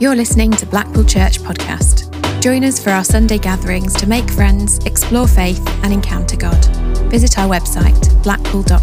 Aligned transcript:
You're 0.00 0.16
listening 0.16 0.50
to 0.52 0.64
Blackpool 0.64 1.04
Church 1.04 1.40
Podcast. 1.40 2.08
Join 2.40 2.64
us 2.64 2.82
for 2.82 2.88
our 2.88 3.04
Sunday 3.04 3.36
gatherings 3.36 3.92
to 3.96 4.06
make 4.08 4.30
friends, 4.30 4.78
explore 4.86 5.28
faith, 5.28 5.60
and 5.84 5.92
encounter 5.92 6.38
God. 6.38 6.64
Visit 7.10 7.38
our 7.38 7.46
website, 7.46 8.22
blackpool.church. 8.22 8.80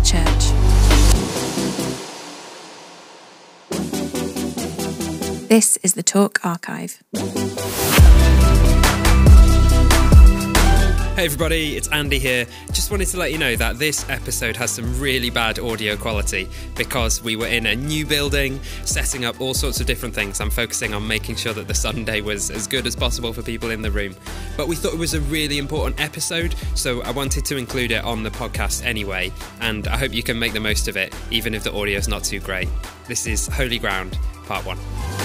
This 5.49 5.77
is 5.77 5.95
the 5.95 6.03
Talk 6.03 6.39
Archive. 6.45 7.01
Hey 11.17 11.25
everybody, 11.25 11.75
it's 11.75 11.87
Andy 11.87 12.19
here. 12.19 12.45
Just 12.67 12.91
wanted 12.91 13.07
to 13.07 13.17
let 13.17 13.31
you 13.31 13.39
know 13.39 13.55
that 13.55 13.79
this 13.79 14.07
episode 14.07 14.55
has 14.55 14.69
some 14.69 14.99
really 14.99 15.31
bad 15.31 15.57
audio 15.57 15.97
quality 15.97 16.47
because 16.75 17.23
we 17.23 17.35
were 17.35 17.47
in 17.47 17.65
a 17.65 17.75
new 17.75 18.05
building, 18.05 18.59
setting 18.85 19.25
up 19.25 19.41
all 19.41 19.55
sorts 19.55 19.79
of 19.79 19.87
different 19.87 20.13
things. 20.13 20.39
I'm 20.39 20.51
focusing 20.51 20.93
on 20.93 21.07
making 21.07 21.37
sure 21.37 21.53
that 21.53 21.67
the 21.67 21.73
Sunday 21.73 22.21
was 22.21 22.51
as 22.51 22.67
good 22.67 22.85
as 22.85 22.95
possible 22.95 23.33
for 23.33 23.41
people 23.41 23.71
in 23.71 23.81
the 23.81 23.89
room. 23.89 24.15
But 24.55 24.67
we 24.67 24.75
thought 24.75 24.93
it 24.93 24.99
was 24.99 25.15
a 25.15 25.21
really 25.21 25.57
important 25.57 25.99
episode, 25.99 26.53
so 26.75 27.01
I 27.01 27.09
wanted 27.09 27.45
to 27.45 27.57
include 27.57 27.89
it 27.89 28.03
on 28.03 28.21
the 28.21 28.29
podcast 28.29 28.85
anyway, 28.85 29.31
and 29.59 29.87
I 29.87 29.97
hope 29.97 30.13
you 30.13 30.21
can 30.21 30.37
make 30.37 30.53
the 30.53 30.59
most 30.59 30.87
of 30.87 30.97
it, 30.97 31.15
even 31.31 31.55
if 31.55 31.63
the 31.63 31.73
audio 31.73 31.97
is 31.97 32.07
not 32.07 32.25
too 32.25 32.39
great. 32.39 32.69
This 33.07 33.25
is 33.25 33.47
Holy 33.47 33.79
Ground, 33.79 34.15
Part 34.45 34.67
1. 34.67 35.16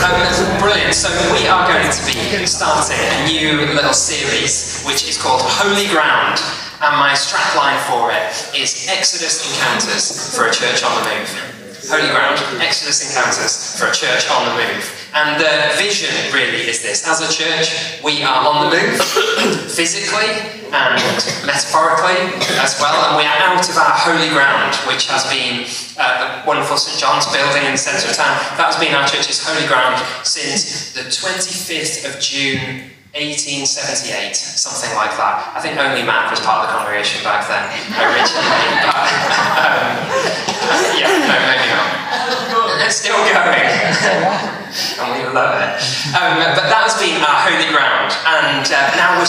Um, 0.00 0.58
brilliant. 0.58 0.94
So 0.94 1.08
we 1.32 1.46
are 1.46 1.66
going 1.68 1.84
to 1.84 2.02
be 2.06 2.46
starting 2.46 2.96
a 2.96 3.24
new 3.26 3.74
little 3.74 3.92
series 3.92 4.82
which 4.82 5.08
is 5.08 5.20
called 5.20 5.42
Holy 5.44 5.86
Ground. 5.92 6.40
And 6.80 6.96
my 6.96 7.12
strapline 7.12 7.78
for 7.86 8.10
it 8.10 8.58
is 8.58 8.88
Exodus 8.88 9.44
Encounters 9.46 10.34
for 10.34 10.48
a 10.48 10.52
Church 10.52 10.82
on 10.82 11.02
the 11.02 11.10
Move. 11.10 11.51
Holy 11.92 12.08
Ground, 12.08 12.40
Exodus 12.64 13.04
Encounters 13.04 13.76
for 13.76 13.84
a 13.84 13.92
Church 13.92 14.24
on 14.32 14.48
the 14.48 14.64
Move. 14.64 14.80
And 15.12 15.36
the 15.36 15.76
vision 15.76 16.08
really 16.32 16.64
is 16.64 16.80
this. 16.80 17.04
As 17.04 17.20
a 17.20 17.28
church, 17.28 18.00
we 18.00 18.24
are 18.24 18.48
on 18.48 18.64
the 18.64 18.80
move, 18.80 18.96
physically 19.68 20.32
and 20.72 20.96
metaphorically 21.44 22.32
as 22.64 22.80
well, 22.80 22.96
and 23.12 23.20
we 23.20 23.28
are 23.28 23.36
out 23.44 23.68
of 23.68 23.76
our 23.76 23.92
holy 23.92 24.32
ground, 24.32 24.72
which 24.88 25.04
has 25.12 25.28
been 25.28 25.68
uh, 26.00 26.40
the 26.40 26.48
wonderful 26.48 26.80
St 26.80 26.96
John's 26.96 27.28
building 27.28 27.68
in 27.68 27.76
the 27.76 27.76
centre 27.76 28.08
of 28.08 28.16
town. 28.16 28.40
That 28.56 28.72
has 28.72 28.80
been 28.80 28.96
our 28.96 29.04
church's 29.04 29.44
holy 29.44 29.68
ground 29.68 30.00
since 30.24 30.96
the 30.96 31.04
25th 31.12 32.08
of 32.08 32.16
June 32.24 32.88
1878, 33.12 34.32
something 34.32 34.96
like 34.96 35.12
that. 35.20 35.52
I 35.52 35.60
think 35.60 35.76
only 35.76 36.00
Matt 36.00 36.32
was 36.32 36.40
part 36.40 36.64
of 36.64 36.72
the 36.72 36.80
congregation 36.80 37.20
back 37.20 37.44
then, 37.44 37.68
originally. 38.00 38.64
um, 38.88 39.84
yeah, 40.96 41.20
no, 41.20 41.36
maybe 41.44 41.68
not. 41.68 41.92
It's 42.88 42.96
still 42.96 43.20
going. 43.20 43.68
and 44.96 45.08
we 45.12 45.28
love 45.28 45.60
it. 45.60 45.76
Um, 46.16 46.40
but 46.56 46.64
that 46.72 46.88
has 46.88 46.96
been 46.96 47.20
our 47.20 47.40
holy 47.44 47.68
ground. 47.68 48.16
And 48.24 48.64
uh, 48.64 48.96
now 48.96 49.20
we're 49.20 49.28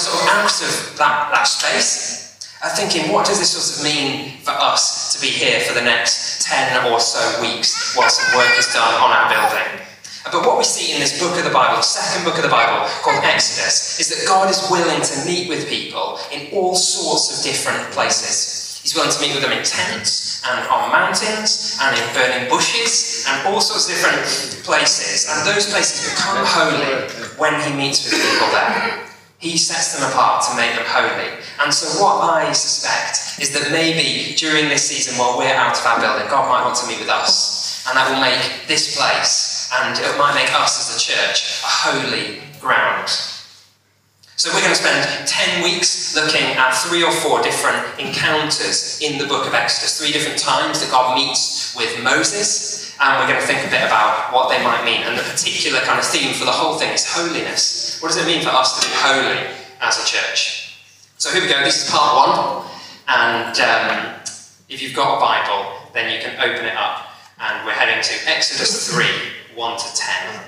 of 0.63 0.97
that, 0.97 1.31
that 1.31 1.43
space. 1.43 2.23
Uh, 2.63 2.69
thinking, 2.75 3.11
what 3.11 3.25
does 3.25 3.39
this 3.39 3.51
sort 3.51 3.67
of 3.67 3.83
mean 3.83 4.39
for 4.39 4.51
us 4.51 5.11
to 5.13 5.19
be 5.19 5.27
here 5.27 5.59
for 5.61 5.73
the 5.73 5.83
next 5.83 6.47
10 6.47 6.91
or 6.91 6.99
so 6.99 7.19
weeks 7.41 7.93
while 7.95 8.09
some 8.09 8.39
work 8.39 8.57
is 8.57 8.71
done 8.71 8.93
on 9.03 9.11
our 9.11 9.27
building? 9.27 9.83
But 10.31 10.47
what 10.47 10.57
we 10.57 10.63
see 10.63 10.95
in 10.95 11.01
this 11.01 11.19
book 11.19 11.37
of 11.37 11.43
the 11.43 11.51
Bible, 11.51 11.77
the 11.77 11.83
second 11.83 12.23
book 12.23 12.37
of 12.37 12.43
the 12.43 12.49
Bible 12.49 12.87
called 13.03 13.19
Exodus, 13.23 13.99
is 13.99 14.07
that 14.15 14.25
God 14.25 14.49
is 14.49 14.63
willing 14.71 15.01
to 15.03 15.15
meet 15.25 15.49
with 15.49 15.67
people 15.67 16.17
in 16.31 16.47
all 16.55 16.75
sorts 16.75 17.35
of 17.35 17.43
different 17.43 17.91
places. 17.91 18.79
He's 18.81 18.95
willing 18.95 19.11
to 19.11 19.19
meet 19.19 19.35
with 19.35 19.43
them 19.43 19.51
in 19.51 19.63
tents 19.63 20.41
and 20.47 20.67
on 20.67 20.91
mountains 20.91 21.77
and 21.81 21.95
in 21.95 22.03
burning 22.15 22.49
bushes 22.49 23.25
and 23.27 23.47
all 23.47 23.59
sorts 23.59 23.87
of 23.87 23.95
different 23.95 24.23
places. 24.63 25.27
And 25.29 25.45
those 25.47 25.69
places 25.69 26.15
become 26.15 26.43
holy 26.47 27.11
when 27.35 27.59
he 27.59 27.75
meets 27.75 28.03
with 28.03 28.15
people 28.15 28.47
there. 28.51 29.12
He 29.43 29.57
sets 29.59 29.99
them 29.99 30.07
apart 30.09 30.47
to 30.47 30.55
make 30.55 30.71
them 30.71 30.87
holy. 30.87 31.27
And 31.59 31.73
so, 31.73 32.01
what 32.01 32.23
I 32.23 32.53
suspect 32.53 33.43
is 33.43 33.51
that 33.51 33.71
maybe 33.75 34.35
during 34.35 34.69
this 34.69 34.87
season, 34.87 35.19
while 35.19 35.37
we're 35.37 35.53
out 35.53 35.75
of 35.75 35.85
our 35.85 35.99
building, 35.99 36.31
God 36.31 36.47
might 36.47 36.63
want 36.63 36.79
to 36.79 36.87
meet 36.87 36.99
with 36.99 37.09
us. 37.09 37.83
And 37.87 37.97
that 37.97 38.07
will 38.07 38.23
make 38.23 38.67
this 38.67 38.95
place 38.95 39.53
and 39.81 39.97
it 39.97 40.17
might 40.17 40.35
make 40.35 40.53
us 40.53 40.79
as 40.79 40.95
a 40.95 40.99
church 40.99 41.63
a 41.63 41.67
holy 41.67 42.41
ground. 42.61 43.09
So 44.35 44.49
we're 44.53 44.61
going 44.61 44.75
to 44.75 44.81
spend 44.81 45.27
10 45.27 45.63
weeks 45.63 46.15
looking 46.15 46.57
at 46.57 46.71
three 46.71 47.03
or 47.03 47.11
four 47.11 47.41
different 47.41 47.79
encounters 47.99 48.99
in 49.01 49.17
the 49.17 49.25
book 49.25 49.47
of 49.47 49.53
Exodus, 49.53 49.99
three 49.99 50.11
different 50.11 50.37
times 50.37 50.81
that 50.81 50.91
God 50.91 51.15
meets 51.15 51.75
with 51.75 52.03
Moses, 52.03 52.72
and 53.03 53.19
we're 53.19 53.27
going 53.27 53.39
to 53.39 53.45
think 53.45 53.67
a 53.67 53.69
bit 53.69 53.83
about 53.83 54.31
what 54.31 54.47
they 54.47 54.63
might 54.63 54.85
mean. 54.87 55.03
And 55.03 55.19
the 55.19 55.27
particular 55.27 55.79
kind 55.83 55.99
of 55.99 56.05
theme 56.05 56.33
for 56.33 56.45
the 56.45 56.55
whole 56.55 56.79
thing 56.79 56.93
is 56.93 57.03
holiness. 57.05 57.99
What 58.01 58.15
does 58.15 58.17
it 58.17 58.25
mean 58.25 58.41
for 58.41 58.49
us 58.49 58.79
to 58.79 58.87
be 58.87 58.93
holy 58.95 59.43
as 59.81 59.99
a 59.99 60.05
church? 60.07 60.79
So 61.17 61.29
here 61.29 61.41
we 61.41 61.49
go, 61.49 61.59
this 61.63 61.85
is 61.85 61.91
part 61.91 62.15
one, 62.15 62.65
and 63.07 63.55
um, 63.59 64.15
if 64.67 64.81
you've 64.81 64.95
got 64.95 65.17
a 65.17 65.19
Bible, 65.19 65.91
then 65.93 66.11
you 66.11 66.19
can 66.19 66.35
open 66.39 66.65
it 66.65 66.75
up, 66.75 67.07
and 67.39 67.65
we're 67.65 67.73
heading 67.73 68.01
to 68.01 68.13
Exodus 68.31 68.91
3. 68.91 69.05
1 69.55 69.77
to 69.77 69.95
10, 69.95 70.39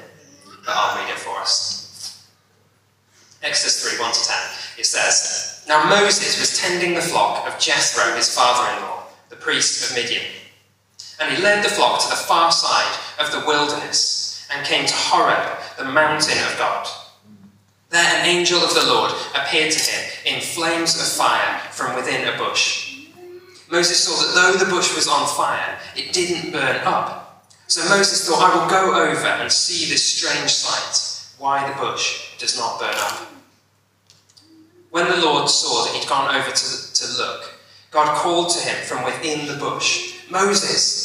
but 0.65 0.73
I'll 0.75 0.97
read 0.97 1.11
it 1.11 1.19
for 1.19 1.37
us. 1.39 2.27
Exodus 3.43 3.91
3 3.91 3.99
1 3.99 4.13
to 4.13 4.27
10. 4.27 4.37
It 4.79 4.85
says, 4.85 5.63
Now 5.67 5.87
Moses 5.87 6.39
was 6.39 6.59
tending 6.59 6.95
the 6.95 7.01
flock 7.01 7.47
of 7.47 7.59
Jethro, 7.59 8.15
his 8.15 8.33
father 8.33 8.75
in 8.75 8.83
law, 8.83 9.03
the 9.29 9.35
priest 9.35 9.89
of 9.89 9.95
Midian. 9.95 10.23
And 11.19 11.33
he 11.33 11.41
led 11.41 11.63
the 11.63 11.69
flock 11.69 12.01
to 12.01 12.09
the 12.09 12.15
far 12.15 12.51
side 12.51 12.99
of 13.19 13.31
the 13.31 13.45
wilderness 13.47 14.47
and 14.53 14.65
came 14.65 14.85
to 14.85 14.93
Horeb, 14.93 15.57
the 15.77 15.85
mountain 15.85 16.37
of 16.45 16.57
God. 16.57 16.87
There 17.89 18.03
an 18.03 18.25
angel 18.25 18.59
of 18.59 18.73
the 18.73 18.85
Lord 18.85 19.11
appeared 19.35 19.71
to 19.71 19.79
him 19.79 20.11
in 20.25 20.41
flames 20.41 20.99
of 20.99 21.07
fire 21.07 21.59
from 21.71 21.95
within 21.95 22.27
a 22.27 22.37
bush. 22.37 23.07
Moses 23.71 24.03
saw 24.03 24.21
that 24.21 24.35
though 24.35 24.65
the 24.65 24.71
bush 24.71 24.95
was 24.95 25.07
on 25.07 25.27
fire, 25.27 25.79
it 25.95 26.13
didn't 26.13 26.51
burn 26.51 26.81
up. 26.85 27.25
So 27.67 27.87
Moses 27.89 28.27
thought, 28.27 28.43
I 28.43 28.55
will 28.55 28.69
go 28.69 29.09
over 29.09 29.25
and 29.25 29.51
see 29.51 29.89
this 29.89 30.05
strange 30.05 30.51
sight, 30.51 31.33
why 31.39 31.67
the 31.67 31.79
bush 31.79 32.37
does 32.37 32.57
not 32.57 32.79
burn 32.79 32.93
up. 32.95 33.27
When 34.91 35.09
the 35.09 35.17
Lord 35.17 35.49
saw 35.49 35.85
that 35.85 35.93
he'd 35.95 36.07
gone 36.07 36.35
over 36.35 36.51
to, 36.51 36.93
to 36.93 37.17
look, 37.17 37.59
God 37.91 38.15
called 38.17 38.49
to 38.51 38.59
him 38.59 38.75
from 38.85 39.03
within 39.03 39.47
the 39.47 39.57
bush, 39.57 40.19
Moses, 40.29 41.04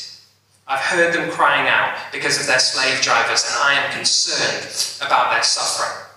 I've 0.71 0.79
heard 0.79 1.13
them 1.13 1.29
crying 1.29 1.67
out 1.67 1.97
because 2.13 2.39
of 2.39 2.47
their 2.47 2.59
slave 2.59 3.01
drivers, 3.01 3.43
and 3.43 3.59
I 3.61 3.73
am 3.73 3.91
concerned 3.91 4.71
about 5.05 5.31
their 5.31 5.43
suffering. 5.43 6.07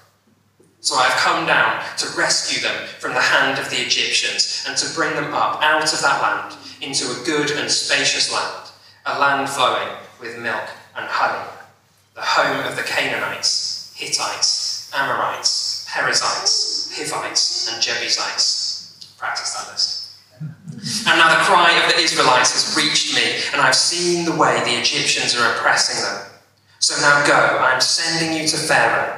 So 0.78 0.94
I 0.94 1.08
have 1.08 1.18
come 1.18 1.44
down 1.44 1.82
to 1.96 2.06
rescue 2.16 2.62
them 2.62 2.86
from 3.00 3.14
the 3.14 3.20
hand 3.20 3.58
of 3.58 3.68
the 3.68 3.78
Egyptians 3.78 4.64
and 4.68 4.76
to 4.76 4.94
bring 4.94 5.12
them 5.16 5.34
up 5.34 5.60
out 5.60 5.92
of 5.92 6.00
that 6.02 6.22
land 6.22 6.56
into 6.80 7.04
a 7.04 7.24
good 7.24 7.50
and 7.50 7.68
spacious 7.68 8.32
land, 8.32 8.70
a 9.06 9.18
land 9.18 9.48
flowing 9.48 9.88
with 10.20 10.38
milk 10.38 10.68
and 10.94 11.06
honey 11.08 11.50
the 12.14 12.20
home 12.20 12.64
of 12.64 12.76
the 12.76 12.82
Canaanites, 12.84 13.92
Hittites, 13.96 14.88
Amorites, 14.94 15.84
Perizzites, 15.90 16.92
Hivites, 16.96 17.72
and 17.72 17.82
Jebusites. 17.82 19.14
Practice 19.18 19.52
that 19.54 19.72
list. 19.72 20.04
And 21.08 21.18
now 21.18 21.28
the 21.38 21.44
cry 21.44 21.72
of 21.82 21.90
the 21.90 22.00
Israelites 22.00 22.52
has 22.52 22.76
reached 22.76 23.14
me, 23.14 23.40
and 23.54 23.62
I've 23.62 23.76
seen 23.76 24.24
the 24.24 24.34
way 24.34 24.58
the 24.64 24.80
Egyptians 24.80 25.36
are 25.36 25.54
oppressing 25.54 26.02
them. 26.02 26.26
So 26.80 27.00
now 27.00 27.24
go, 27.24 27.32
I 27.32 27.72
am 27.72 27.80
sending 27.80 28.36
you 28.36 28.48
to 28.48 28.56
Pharaoh 28.56 29.16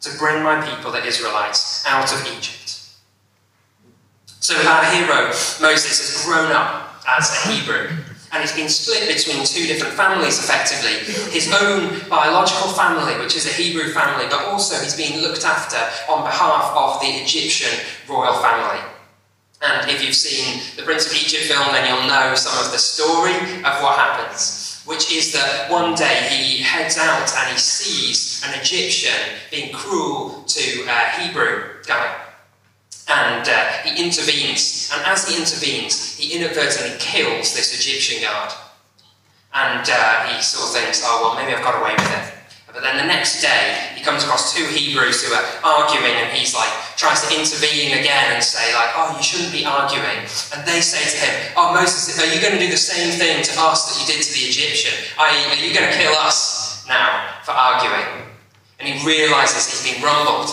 to 0.00 0.18
bring 0.18 0.42
my 0.42 0.58
people, 0.66 0.90
the 0.90 1.04
Israelites, 1.04 1.84
out 1.86 2.10
of 2.10 2.26
Egypt. 2.26 2.80
So 4.40 4.54
our 4.56 4.84
hero, 4.86 5.26
Moses, 5.60 6.00
has 6.00 6.24
grown 6.24 6.50
up 6.50 6.96
as 7.06 7.30
a 7.30 7.50
Hebrew 7.50 7.90
and 8.32 8.40
he's 8.40 8.56
been 8.56 8.68
split 8.68 9.06
between 9.06 9.44
two 9.44 9.66
different 9.66 9.94
families 9.94 10.38
effectively. 10.38 11.04
His 11.30 11.52
own 11.52 12.00
biological 12.08 12.72
family, 12.72 13.22
which 13.22 13.36
is 13.36 13.46
a 13.46 13.52
Hebrew 13.52 13.92
family, 13.92 14.24
but 14.30 14.46
also 14.46 14.82
he's 14.82 14.96
being 14.96 15.20
looked 15.20 15.44
after 15.44 15.76
on 16.10 16.24
behalf 16.24 16.72
of 16.74 17.00
the 17.00 17.06
Egyptian 17.22 17.70
royal 18.08 18.34
family. 18.42 18.80
And 19.64 19.90
if 19.90 20.04
you've 20.04 20.14
seen 20.14 20.60
the 20.76 20.82
Prince 20.82 21.06
of 21.06 21.16
Egypt 21.16 21.44
film, 21.44 21.72
then 21.72 21.88
you'll 21.88 22.06
know 22.06 22.34
some 22.34 22.64
of 22.64 22.70
the 22.70 22.78
story 22.78 23.34
of 23.64 23.82
what 23.82 23.96
happens. 23.96 24.64
which 24.84 25.10
is 25.12 25.32
that 25.32 25.70
one 25.70 25.94
day 25.94 26.28
he 26.28 26.62
heads 26.62 26.98
out 26.98 27.32
and 27.38 27.52
he 27.52 27.58
sees 27.58 28.44
an 28.46 28.58
Egyptian 28.60 29.38
being 29.50 29.72
cruel 29.72 30.44
to 30.46 30.82
a 30.82 31.20
Hebrew 31.20 31.82
guy. 31.86 32.14
And 33.08 33.48
uh, 33.48 33.68
he 33.84 34.04
intervenes. 34.04 34.90
And 34.94 35.04
as 35.06 35.28
he 35.28 35.38
intervenes, 35.38 36.16
he 36.16 36.36
inadvertently 36.36 36.96
kills 36.98 37.54
this 37.54 37.74
Egyptian 37.74 38.22
guard. 38.22 38.52
And 39.54 39.88
uh, 39.88 40.26
he 40.26 40.42
sort 40.42 40.68
of 40.68 40.82
thinks, 40.82 41.02
oh, 41.04 41.20
well, 41.22 41.42
maybe 41.42 41.56
I've 41.56 41.64
got 41.64 41.80
away 41.80 41.94
with 41.94 42.10
it. 42.10 42.33
But 42.74 42.82
then 42.82 42.98
the 42.98 43.06
next 43.06 43.40
day, 43.40 43.94
he 43.94 44.02
comes 44.02 44.24
across 44.24 44.52
two 44.52 44.66
Hebrews 44.66 45.22
who 45.22 45.32
are 45.32 45.46
arguing, 45.62 46.10
and 46.10 46.26
he's 46.36 46.56
like, 46.56 46.68
tries 46.96 47.22
to 47.22 47.30
intervene 47.30 47.94
again 47.94 48.34
and 48.34 48.42
say, 48.42 48.74
like, 48.74 48.90
oh, 48.98 49.14
you 49.16 49.22
shouldn't 49.22 49.52
be 49.52 49.64
arguing. 49.64 50.26
And 50.50 50.66
they 50.66 50.82
say 50.82 50.98
to 51.06 51.16
him, 51.22 51.52
oh, 51.56 51.72
Moses, 51.72 52.18
are 52.18 52.26
you 52.26 52.42
going 52.42 52.54
to 52.54 52.58
do 52.58 52.68
the 52.68 52.76
same 52.76 53.14
thing 53.14 53.44
to 53.44 53.52
us 53.62 53.86
that 53.86 54.02
you 54.02 54.12
did 54.12 54.26
to 54.26 54.32
the 54.34 54.44
Egyptian? 54.50 54.92
Are 55.22 55.30
you, 55.30 55.72
going 55.72 55.86
to 55.86 55.96
kill 55.96 56.14
us 56.18 56.84
now 56.88 57.38
for 57.44 57.52
arguing? 57.52 58.26
And 58.80 58.88
he 58.88 59.06
realizes 59.06 59.70
he's 59.70 59.94
been 59.94 60.02
rumbled 60.02 60.50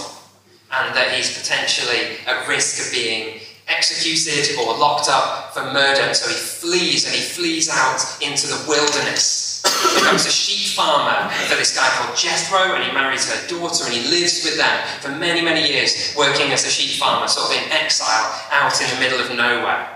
and 0.71 0.95
that 0.95 1.11
he's 1.17 1.35
potentially 1.35 2.21
at 2.27 2.47
risk 2.47 2.85
of 2.85 2.93
being 2.93 3.41
executed 3.67 4.59
or 4.59 4.77
locked 4.77 5.09
up 5.09 5.55
for 5.55 5.63
murder. 5.73 6.13
So 6.13 6.29
he 6.29 6.35
flees 6.35 7.03
and 7.05 7.15
he 7.15 7.21
flees 7.21 7.67
out 7.67 7.99
into 8.21 8.45
the 8.45 8.63
wilderness 8.69 9.50
becomes 9.63 10.25
a 10.25 10.31
sheep 10.31 10.75
farmer 10.75 11.29
for 11.47 11.55
this 11.55 11.75
guy 11.75 11.87
called 11.97 12.17
Jethro, 12.17 12.75
and 12.75 12.83
he 12.83 12.91
marries 12.91 13.29
her 13.31 13.47
daughter, 13.47 13.85
and 13.85 13.93
he 13.93 14.09
lives 14.09 14.43
with 14.43 14.57
them 14.57 14.87
for 14.99 15.09
many, 15.09 15.41
many 15.41 15.67
years, 15.67 16.13
working 16.17 16.51
as 16.51 16.65
a 16.65 16.69
sheep 16.69 16.99
farmer, 16.99 17.27
sort 17.27 17.51
of 17.51 17.63
in 17.63 17.71
exile, 17.71 18.27
out 18.51 18.79
in 18.81 18.89
the 18.89 18.99
middle 18.99 19.19
of 19.19 19.29
nowhere. 19.35 19.87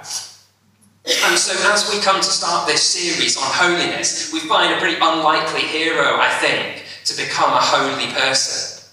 And 1.06 1.38
so, 1.38 1.54
as 1.72 1.90
we 1.94 2.02
come 2.02 2.18
to 2.18 2.32
start 2.32 2.68
this 2.68 2.82
series 2.82 3.38
on 3.38 3.44
holiness, 3.46 4.34
we 4.34 4.40
find 4.42 4.74
a 4.74 4.78
pretty 4.78 4.98
unlikely 5.00 5.62
hero, 5.62 6.18
I 6.18 6.30
think, 6.42 6.84
to 7.06 7.16
become 7.16 7.54
a 7.54 7.62
holy 7.62 8.12
person. 8.14 8.84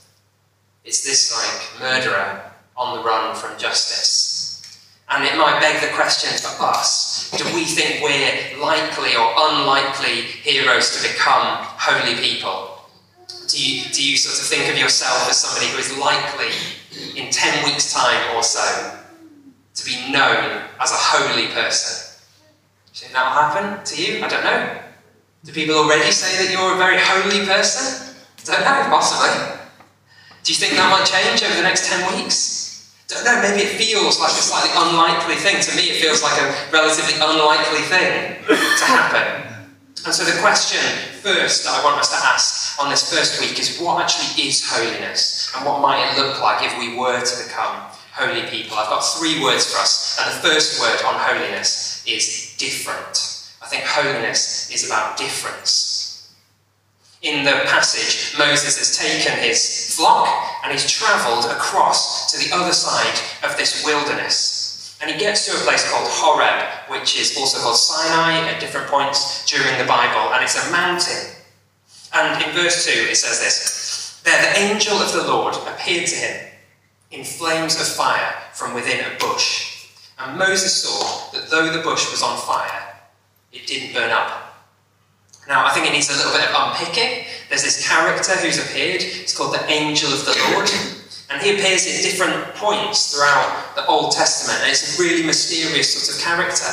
It's 0.85 1.05
this, 1.05 1.33
like, 1.33 1.81
murderer 1.81 2.53
on 2.77 2.99
the 2.99 3.05
run 3.05 3.35
from 3.35 3.57
justice. 3.59 4.41
And 5.09 5.25
it 5.25 5.37
might 5.37 5.61
beg 5.61 5.81
the 5.81 5.95
question 5.95 6.31
for 6.39 6.65
us 6.65 7.12
do 7.37 7.45
we 7.55 7.65
think 7.65 8.03
we're 8.03 8.61
likely 8.61 9.17
or 9.17 9.33
unlikely 9.37 10.23
heroes 10.45 10.95
to 10.97 11.09
become 11.13 11.65
holy 11.79 12.15
people? 12.17 12.79
Do 13.49 13.57
you, 13.63 13.85
do 13.91 14.07
you 14.07 14.17
sort 14.17 14.39
of 14.39 14.47
think 14.47 14.73
of 14.73 14.79
yourself 14.79 15.29
as 15.31 15.39
somebody 15.39 15.73
who 15.73 15.79
is 15.79 15.97
likely 15.97 16.53
in 17.17 17.31
10 17.31 17.65
weeks' 17.65 17.93
time 17.93 18.37
or 18.37 18.43
so 18.43 18.99
to 19.75 19.85
be 19.85 20.13
known 20.13 20.63
as 20.79 20.91
a 20.91 21.01
holy 21.01 21.47
person? 21.49 22.21
Do 22.93 22.99
you 22.99 23.01
think 23.01 23.13
that 23.15 23.25
will 23.25 23.43
happen 23.43 23.85
to 23.85 24.03
you? 24.03 24.23
I 24.23 24.29
don't 24.29 24.45
know. 24.45 24.79
Do 25.45 25.53
people 25.53 25.77
already 25.77 26.13
say 26.13 26.45
that 26.45 26.53
you're 26.53 26.75
a 26.75 26.77
very 26.77 26.99
holy 26.99 27.47
person? 27.47 28.15
I 28.41 28.45
don't 28.45 28.61
know, 28.61 28.91
possibly. 28.91 29.59
Do 30.45 30.53
you 30.53 30.59
think 30.59 30.75
that 30.75 30.91
might 30.91 31.07
change 31.07 31.43
over 31.43 31.57
the 31.57 31.63
next 31.63 31.89
10 31.89 32.15
weeks? 32.15 32.52
Don't 33.13 33.25
know, 33.25 33.39
maybe 33.45 33.69
it 33.69 33.77
feels 33.77 34.19
like 34.21 34.33
a 34.33 34.43
slightly 34.43 34.73
unlikely 34.73 35.37
thing. 35.37 35.61
To 35.61 35.77
me, 35.77 35.93
it 35.93 36.01
feels 36.01 36.23
like 36.23 36.41
a 36.41 36.49
relatively 36.73 37.15
unlikely 37.21 37.85
thing 37.87 38.41
to 38.49 38.85
happen. 38.89 39.53
And 40.05 40.15
so, 40.15 40.25
the 40.25 40.41
question 40.41 40.81
first 41.23 41.65
that 41.65 41.79
I 41.79 41.85
want 41.85 42.01
us 42.01 42.11
to 42.11 42.19
ask 42.19 42.81
on 42.83 42.91
this 42.91 43.13
first 43.13 43.41
week 43.41 43.59
is 43.61 43.79
what 43.79 44.03
actually 44.03 44.49
is 44.49 44.67
holiness? 44.67 45.53
And 45.55 45.65
what 45.65 45.81
might 45.81 46.03
it 46.03 46.19
look 46.19 46.41
like 46.41 46.65
if 46.65 46.77
we 46.79 46.97
were 46.99 47.21
to 47.21 47.45
become 47.45 47.87
holy 48.13 48.43
people? 48.49 48.77
I've 48.77 48.89
got 48.89 49.01
three 49.01 49.43
words 49.43 49.71
for 49.71 49.79
us. 49.79 50.19
And 50.19 50.27
the 50.33 50.49
first 50.49 50.81
word 50.81 50.99
on 51.07 51.15
holiness 51.15 52.03
is 52.07 52.55
different. 52.59 53.47
I 53.63 53.67
think 53.67 53.85
holiness 53.85 54.71
is 54.73 54.87
about 54.87 55.17
difference. 55.17 55.92
In 57.23 57.45
the 57.45 57.63
passage, 57.67 58.37
Moses 58.37 58.79
has 58.79 58.99
taken 58.99 59.39
his 59.39 59.95
flock 59.95 60.27
and 60.65 60.73
he's 60.73 60.91
travelled 60.91 61.45
across 61.45 62.33
to 62.33 62.39
the 62.39 62.55
other 62.55 62.73
side 62.73 63.21
of 63.49 63.57
this 63.57 63.85
wilderness. 63.87 64.99
And 65.01 65.09
he 65.09 65.19
gets 65.19 65.47
to 65.47 65.53
a 65.53 65.65
place 65.65 65.89
called 65.89 66.09
Horeb, 66.11 66.91
which 66.91 67.19
is 67.19 67.37
also 67.39 67.59
called 67.63 67.77
Sinai 67.77 68.49
at 68.49 68.61
different 68.61 68.89
points 68.89 69.45
during 69.47 69.79
the 69.79 69.85
Bible, 69.85 70.35
and 70.35 70.43
it's 70.43 70.67
a 70.67 70.71
mountain. 70.73 71.35
And 72.13 72.43
in 72.45 72.51
verse 72.55 72.87
2, 72.87 73.11
it 73.11 73.17
says 73.17 73.41
this 73.41 74.21
There 74.25 74.43
the 74.43 74.59
angel 74.59 74.97
of 74.99 75.13
the 75.13 75.27
Lord 75.27 75.55
appeared 75.67 76.09
to 76.09 76.17
him 76.17 76.47
in 77.13 77.25
flames 77.25 77.81
of 77.81 77.87
fire 77.87 78.35
from 78.53 78.75
within 78.75 79.05
a 79.05 79.19
bush. 79.19 79.89
And 80.19 80.39
Moses 80.39 80.83
saw 80.83 81.31
that 81.33 81.51
though 81.51 81.73
the 81.73 81.83
bush 81.83 82.11
was 82.11 82.23
on 82.23 82.37
fire, 82.39 82.95
it 83.53 83.67
didn't 83.67 83.95
burn 83.95 84.11
up. 84.11 84.42
Now, 85.49 85.67
I 85.67 85.71
think 85.71 85.87
it 85.87 85.93
needs 85.93 86.09
a 86.09 86.17
little 86.17 86.33
bit 86.33 86.49
of 86.49 86.55
unpicking. 86.55 87.27
There's 87.49 87.65
this 87.65 87.87
character 87.87 88.33
who's 88.39 88.63
appeared, 88.63 89.03
it's 89.03 89.37
called 89.37 89.55
the 89.55 89.65
Angel 89.69 90.13
of 90.13 90.25
the 90.25 90.39
Lord, 90.51 90.71
and 91.31 91.43
he 91.43 91.59
appears 91.59 91.83
at 91.83 92.03
different 92.03 92.55
points 92.55 93.13
throughout 93.13 93.75
the 93.75 93.85
Old 93.87 94.13
Testament, 94.13 94.61
and 94.63 94.71
it's 94.71 94.99
a 94.99 95.03
really 95.03 95.27
mysterious 95.27 95.93
sort 95.93 96.15
of 96.15 96.23
character. 96.23 96.71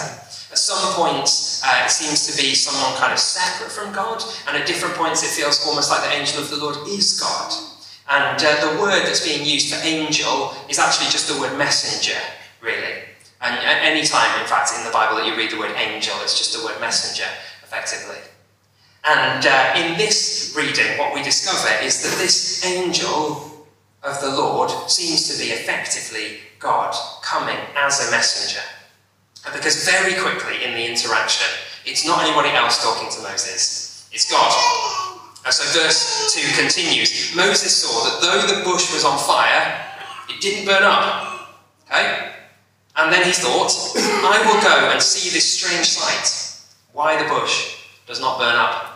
At 0.52 0.58
some 0.58 0.94
points, 0.94 1.62
uh, 1.66 1.86
it 1.86 1.92
seems 1.92 2.26
to 2.30 2.42
be 2.42 2.54
someone 2.54 2.96
kind 2.98 3.14
of 3.14 3.20
separate 3.20 3.72
from 3.72 3.94
God, 3.94 4.24
and 4.48 4.58
at 4.58 4.68
different 4.68 4.96
points, 4.96 5.24
it 5.24 5.34
feels 5.34 5.66
almost 5.66 5.90
like 5.90 6.02
the 6.02 6.14
angel 6.14 6.42
of 6.42 6.50
the 6.50 6.58
Lord 6.58 6.78
is 6.88 7.20
God. 7.20 7.54
And 8.10 8.38
uh, 8.42 8.74
the 8.74 8.82
word 8.82 9.06
that's 9.06 9.26
being 9.26 9.46
used 9.46 9.74
for 9.74 9.82
angel 9.86 10.54
is 10.70 10.80
actually 10.80 11.10
just 11.10 11.28
the 11.28 11.40
word 11.40 11.58
messenger, 11.58 12.18
really. 12.62 13.06
And 13.42 13.56
at 13.56 13.84
any 13.84 14.06
time, 14.06 14.42
in 14.42 14.48
fact, 14.48 14.74
in 14.78 14.84
the 14.84 14.92
Bible 14.92 15.18
that 15.18 15.28
you 15.28 15.36
read 15.36 15.52
the 15.52 15.60
word 15.60 15.76
angel, 15.78 16.16
it's 16.22 16.38
just 16.38 16.58
the 16.58 16.66
word 16.66 16.80
messenger, 16.82 17.30
effectively. 17.62 18.18
And 19.06 19.46
uh, 19.46 19.74
in 19.78 19.98
this 19.98 20.54
reading, 20.56 20.98
what 20.98 21.14
we 21.14 21.24
discover 21.24 21.70
is 21.84 22.04
that 22.04 22.18
this 22.18 22.66
angel 22.66 23.68
of 24.04 24.22
the 24.22 24.30
Lord 24.30 24.70
seems 24.90 25.28
to 25.30 25.44
be 25.44 25.52
effectively 25.52 26.40
God 26.60 26.96
coming 27.24 27.58
as 27.76 28.08
a 28.08 28.12
messenger. 28.12 28.62
Because 29.54 29.88
very 29.88 30.14
quickly 30.22 30.64
in 30.64 30.74
the 30.74 30.86
interaction, 30.86 31.48
it's 31.86 32.06
not 32.06 32.24
anybody 32.24 32.50
else 32.50 32.84
talking 32.84 33.10
to 33.10 33.22
Moses, 33.22 34.10
it's 34.12 34.30
God. 34.30 34.52
And 35.46 35.54
so 35.54 35.82
verse 35.82 36.34
2 36.36 36.62
continues 36.62 37.34
Moses 37.36 37.76
saw 37.76 38.04
that 38.04 38.22
though 38.22 38.56
the 38.56 38.64
bush 38.64 38.94
was 38.94 39.06
on 39.06 39.18
fire, 39.18 39.86
it 40.28 40.42
didn't 40.42 40.66
burn 40.66 40.84
up. 40.84 41.58
Okay? 41.86 42.34
And 42.98 43.12
then 43.14 43.26
he 43.26 43.32
thought, 43.32 43.72
I 43.96 44.44
will 44.46 44.62
go 44.62 44.92
and 44.92 45.02
see 45.02 45.30
this 45.30 45.50
strange 45.50 45.88
sight. 45.88 46.62
Why 46.92 47.22
the 47.22 47.30
bush 47.30 47.78
does 48.06 48.20
not 48.20 48.40
burn 48.40 48.56
up. 48.56 48.89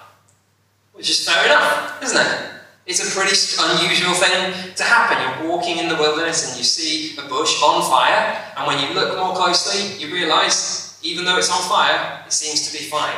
Which 0.93 1.09
is 1.09 1.27
fair 1.27 1.45
enough, 1.45 2.01
isn't 2.03 2.17
it? 2.17 2.49
It's 2.85 3.01
a 3.01 3.09
pretty 3.17 3.33
unusual 3.33 4.13
thing 4.13 4.75
to 4.75 4.83
happen. 4.83 5.17
You're 5.17 5.49
walking 5.49 5.77
in 5.77 5.89
the 5.89 5.95
wilderness 5.95 6.49
and 6.49 6.57
you 6.57 6.63
see 6.63 7.17
a 7.17 7.27
bush 7.27 7.61
on 7.63 7.81
fire, 7.89 8.37
and 8.57 8.67
when 8.67 8.77
you 8.79 8.93
look 8.93 9.17
more 9.17 9.33
closely, 9.33 9.97
you 9.97 10.13
realise, 10.13 10.99
even 11.01 11.25
though 11.25 11.37
it's 11.37 11.49
on 11.49 11.61
fire, 11.67 12.23
it 12.25 12.31
seems 12.31 12.69
to 12.69 12.77
be 12.77 12.85
fine. 12.85 13.15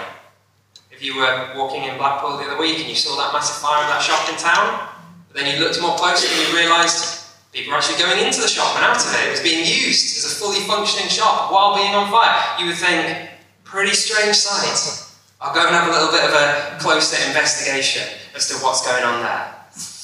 If 0.91 1.03
you 1.03 1.17
were 1.17 1.51
walking 1.55 1.83
in 1.83 1.97
Blackpool 1.97 2.37
the 2.37 2.45
other 2.45 2.57
week 2.57 2.79
and 2.79 2.87
you 2.87 2.95
saw 2.95 3.17
that 3.17 3.33
massive 3.33 3.57
fire 3.57 3.83
in 3.83 3.89
that 3.89 4.01
shop 4.01 4.29
in 4.29 4.37
town, 4.37 4.87
but 5.27 5.35
then 5.35 5.51
you 5.51 5.59
looked 5.59 5.81
more 5.81 5.97
closely 5.97 6.29
and 6.31 6.47
you 6.47 6.55
realised 6.55 7.27
people 7.51 7.71
were 7.71 7.77
actually 7.77 7.99
going 7.99 8.23
into 8.23 8.39
the 8.39 8.47
shop 8.47 8.75
and 8.77 8.85
out 8.85 8.95
of 8.95 9.13
it. 9.13 9.27
It 9.27 9.31
was 9.31 9.41
being 9.41 9.65
used 9.65 10.15
as 10.15 10.31
a 10.31 10.35
fully 10.35 10.61
functioning 10.61 11.09
shop 11.09 11.51
while 11.51 11.75
being 11.75 11.93
on 11.93 12.09
fire. 12.09 12.39
You 12.59 12.67
would 12.67 12.77
think, 12.77 13.29
pretty 13.65 13.91
strange 13.91 14.37
sight. 14.37 15.04
I'll 15.45 15.53
go 15.53 15.61
and 15.61 15.75
have 15.75 15.87
a 15.87 15.91
little 15.91 16.09
bit 16.09 16.23
of 16.25 16.33
a 16.33 16.79
closer 16.81 17.21
investigation 17.27 18.01
as 18.33 18.49
to 18.49 18.55
what's 18.65 18.83
going 18.83 19.03
on 19.03 19.21
there. 19.21 19.53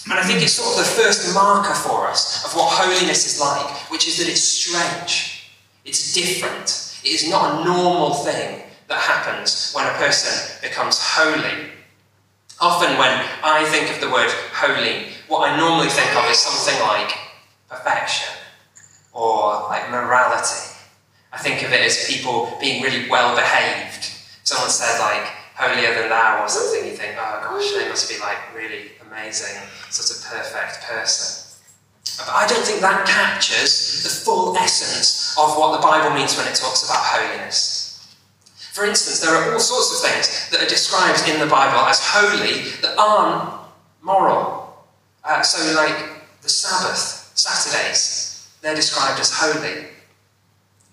And 0.05 0.13
I 0.13 0.21
think 0.21 0.43
it's 0.43 0.53
sort 0.53 0.77
of 0.77 0.85
the 0.85 1.01
first 1.01 1.33
marker 1.33 1.73
for 1.73 2.07
us 2.07 2.45
of 2.45 2.55
what 2.55 2.69
holiness 2.71 3.25
is 3.25 3.41
like, 3.41 3.89
which 3.89 4.07
is 4.07 4.19
that 4.19 4.29
it's 4.29 4.43
strange, 4.43 5.49
it's 5.83 6.13
different, 6.13 6.93
it 7.03 7.09
is 7.09 7.27
not 7.27 7.61
a 7.61 7.65
normal 7.65 8.13
thing 8.13 8.61
that 8.87 8.99
happens 9.01 9.73
when 9.73 9.87
a 9.87 9.97
person 9.97 10.59
becomes 10.61 10.99
holy. 11.01 11.71
Often, 12.59 12.99
when 12.99 13.25
I 13.43 13.65
think 13.65 13.89
of 13.89 13.99
the 13.99 14.11
word 14.13 14.29
holy, 14.53 15.07
what 15.27 15.49
I 15.49 15.57
normally 15.57 15.89
think 15.89 16.15
of 16.17 16.29
is 16.29 16.37
something 16.37 16.79
like 16.83 17.17
perfection 17.67 18.29
or 19.11 19.65
like 19.69 19.89
morality. 19.89 20.77
I 21.33 21.39
think 21.39 21.63
of 21.63 21.71
it 21.71 21.81
as 21.81 22.05
people 22.05 22.55
being 22.61 22.83
really 22.83 23.09
well 23.09 23.35
behaved 23.35 23.90
said 24.71 24.99
like 24.99 25.27
holier 25.55 25.93
than 25.93 26.09
thou 26.09 26.43
or 26.43 26.49
something, 26.49 26.87
you 26.87 26.95
think, 26.95 27.15
oh 27.19 27.41
gosh, 27.43 27.71
they 27.73 27.87
must 27.87 28.09
be 28.09 28.17
like 28.19 28.39
really 28.55 28.91
amazing, 29.05 29.61
sort 29.89 30.09
of 30.09 30.23
perfect 30.25 30.83
person. 30.83 31.59
But 32.17 32.29
I 32.29 32.47
don't 32.47 32.65
think 32.65 32.81
that 32.81 33.05
captures 33.07 34.03
the 34.03 34.09
full 34.09 34.55
essence 34.57 35.35
of 35.37 35.57
what 35.57 35.75
the 35.75 35.81
Bible 35.85 36.15
means 36.15 36.37
when 36.37 36.47
it 36.47 36.55
talks 36.55 36.83
about 36.85 37.03
holiness. 37.03 37.81
For 38.73 38.85
instance, 38.85 39.19
there 39.19 39.35
are 39.35 39.53
all 39.53 39.59
sorts 39.59 39.91
of 39.91 40.09
things 40.09 40.49
that 40.49 40.63
are 40.63 40.69
described 40.69 41.27
in 41.27 41.39
the 41.39 41.45
Bible 41.45 41.79
as 41.87 41.99
holy 42.01 42.71
that 42.81 42.97
aren't 42.97 43.53
moral. 44.01 44.85
Uh, 45.23 45.41
so, 45.41 45.75
like 45.75 46.23
the 46.41 46.49
Sabbath, 46.49 47.31
Saturdays, 47.35 48.49
they're 48.61 48.75
described 48.75 49.19
as 49.19 49.31
holy. 49.33 49.90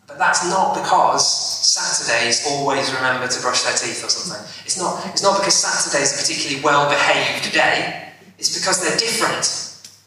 But 0.08 0.16
that's 0.16 0.48
not 0.48 0.74
because 0.74 1.20
Saturdays 1.20 2.48
always 2.48 2.92
remember 2.94 3.28
to 3.28 3.40
brush 3.42 3.62
their 3.62 3.76
teeth 3.76 4.02
or 4.02 4.08
something. 4.08 4.40
It's 4.64 4.80
not, 4.80 5.04
it's 5.12 5.22
not 5.22 5.36
because 5.36 5.52
Saturday's 5.52 6.16
a 6.16 6.24
particularly 6.24 6.64
well 6.64 6.88
behaved 6.88 7.52
day, 7.52 8.08
it's 8.38 8.56
because 8.56 8.80
they're 8.80 8.96
different. 8.96 9.44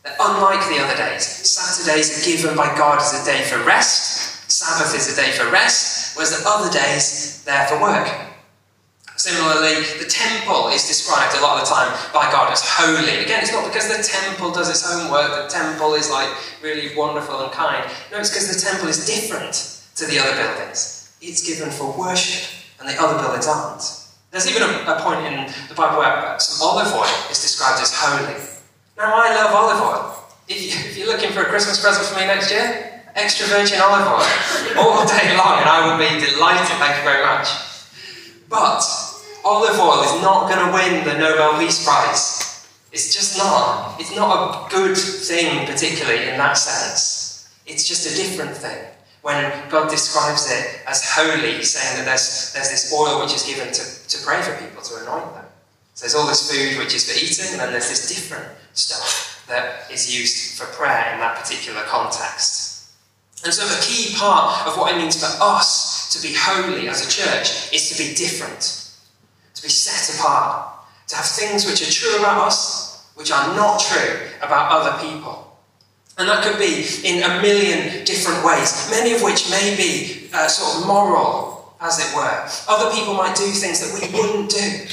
They're 0.01 0.17
unlike 0.19 0.65
the 0.73 0.81
other 0.81 0.97
days. 0.97 1.23
Saturdays 1.23 2.17
are 2.17 2.25
given 2.25 2.57
by 2.57 2.73
God 2.75 2.97
as 2.97 3.13
a 3.13 3.23
day 3.23 3.43
for 3.43 3.61
rest, 3.63 4.49
Sabbath 4.49 4.95
is 4.95 5.13
a 5.13 5.15
day 5.15 5.31
for 5.31 5.49
rest, 5.51 6.17
whereas 6.17 6.33
the 6.33 6.49
other 6.49 6.73
days, 6.73 7.43
they're 7.45 7.67
for 7.67 7.79
work. 7.79 8.09
Similarly, 9.15 9.85
the 10.01 10.09
temple 10.09 10.69
is 10.69 10.87
described 10.87 11.37
a 11.37 11.41
lot 11.41 11.61
of 11.61 11.69
the 11.69 11.75
time 11.75 11.93
by 12.11 12.25
God 12.31 12.51
as 12.51 12.65
holy. 12.65 13.21
Again, 13.21 13.43
it's 13.43 13.53
not 13.53 13.63
because 13.67 13.85
the 13.85 14.01
temple 14.01 14.49
does 14.49 14.67
its 14.67 14.81
own 14.89 15.11
work, 15.11 15.29
the 15.29 15.47
temple 15.47 15.93
is 15.93 16.09
like 16.09 16.27
really 16.63 16.89
wonderful 16.97 17.39
and 17.41 17.51
kind. 17.51 17.85
No, 18.11 18.17
it's 18.17 18.29
because 18.29 18.49
the 18.49 18.59
temple 18.59 18.89
is 18.89 19.05
different 19.05 19.80
to 20.01 20.09
the 20.09 20.17
other 20.17 20.33
buildings. 20.33 21.13
It's 21.21 21.45
given 21.45 21.69
for 21.69 21.93
worship, 21.93 22.49
and 22.79 22.89
the 22.89 22.97
other 22.97 23.21
buildings 23.21 23.45
aren't. 23.45 23.85
There's 24.33 24.49
even 24.49 24.63
a, 24.65 24.97
a 24.97 24.97
point 25.05 25.21
in 25.29 25.45
the 25.69 25.75
Bible 25.77 26.01
where 26.01 26.09
uh, 26.09 26.37
some 26.41 26.57
olive 26.65 26.89
oil 26.89 27.13
is 27.29 27.37
described 27.37 27.77
as 27.81 27.93
holy. 27.93 28.33
Now, 28.97 29.13
I 29.13 29.29
love 29.37 29.53
olive 29.53 29.81
oil. 29.81 30.17
If, 30.49 30.97
you, 30.97 31.05
are 31.05 31.13
looking 31.13 31.31
for 31.31 31.41
a 31.41 31.45
Christmas 31.45 31.79
present 31.79 32.07
for 32.07 32.19
me 32.19 32.25
next 32.25 32.49
year, 32.49 33.03
extra 33.13 33.45
virgin 33.45 33.77
olive 33.77 34.09
oil 34.09 34.25
all 34.81 35.05
day 35.05 35.37
long, 35.37 35.61
and 35.61 35.69
I 35.69 35.85
would 35.85 36.01
be 36.01 36.09
delighted. 36.17 36.65
Thank 36.81 36.97
you 36.97 37.05
very 37.05 37.21
much. 37.21 37.47
But 38.49 38.81
olive 39.45 39.77
oil 39.77 40.01
is 40.01 40.17
not 40.25 40.49
going 40.49 40.65
to 40.65 40.73
win 40.73 41.05
the 41.05 41.13
Nobel 41.21 41.59
Peace 41.59 41.85
Prize. 41.85 42.65
It's 42.91 43.13
just 43.13 43.37
not. 43.37 44.01
It's 44.01 44.15
not 44.15 44.33
a 44.33 44.69
good 44.73 44.97
thing, 44.97 45.67
particularly 45.67 46.29
in 46.29 46.37
that 46.41 46.57
sense. 46.57 47.47
It's 47.67 47.87
just 47.87 48.09
a 48.09 48.15
different 48.17 48.57
thing. 48.57 48.90
When 49.21 49.69
God 49.69 49.89
describes 49.89 50.49
it 50.51 50.81
as 50.87 51.07
holy, 51.13 51.61
saying 51.63 51.97
that 51.97 52.05
there's, 52.05 52.53
there's 52.53 52.69
this 52.69 52.93
oil 52.93 53.21
which 53.21 53.33
is 53.33 53.43
given 53.43 53.71
to, 53.71 53.83
to 54.07 54.25
pray 54.25 54.41
for 54.41 54.57
people, 54.57 54.81
to 54.81 54.95
anoint 55.03 55.33
them. 55.35 55.45
So 55.93 56.03
there's 56.03 56.15
all 56.15 56.27
this 56.27 56.49
food 56.49 56.79
which 56.79 56.95
is 56.95 57.05
for 57.05 57.13
eating, 57.13 57.53
and 57.53 57.61
then 57.61 57.71
there's 57.71 57.89
this 57.89 58.07
different 58.09 58.47
stuff 58.73 59.45
that 59.47 59.91
is 59.91 60.17
used 60.17 60.57
for 60.57 60.65
prayer 60.73 61.13
in 61.13 61.19
that 61.19 61.37
particular 61.37 61.81
context. 61.81 62.89
And 63.43 63.53
so, 63.53 63.65
a 63.65 63.81
key 63.81 64.15
part 64.15 64.67
of 64.67 64.77
what 64.77 64.93
it 64.93 64.97
means 64.97 65.19
for 65.19 65.31
us 65.43 66.13
to 66.13 66.21
be 66.21 66.33
holy 66.37 66.87
as 66.87 67.05
a 67.05 67.09
church 67.09 67.73
is 67.73 67.89
to 67.89 67.97
be 67.97 68.13
different 68.13 68.81
to 69.61 69.67
be 69.67 69.69
set 69.69 70.17
apart, 70.17 70.73
to 71.07 71.15
have 71.15 71.25
things 71.25 71.65
which 71.65 71.87
are 71.87 71.91
true 71.91 72.17
about 72.19 72.47
us, 72.47 73.07
which 73.15 73.31
are 73.31 73.55
not 73.55 73.79
true 73.79 74.27
about 74.41 74.71
other 74.71 75.07
people. 75.07 75.50
And 76.17 76.27
that 76.27 76.43
could 76.43 76.59
be 76.59 76.85
in 77.03 77.23
a 77.23 77.41
million 77.41 78.05
different 78.05 78.43
ways, 78.45 78.89
many 78.91 79.13
of 79.13 79.23
which 79.23 79.49
may 79.49 79.75
be 79.75 80.29
uh, 80.33 80.47
sort 80.47 80.81
of 80.81 80.87
moral, 80.87 81.75
as 81.81 81.99
it 81.99 82.15
were. 82.15 82.47
Other 82.67 82.93
people 82.95 83.13
might 83.13 83.35
do 83.35 83.45
things 83.45 83.79
that 83.79 83.91
we 83.95 84.07
wouldn't 84.15 84.51
do. 84.51 84.85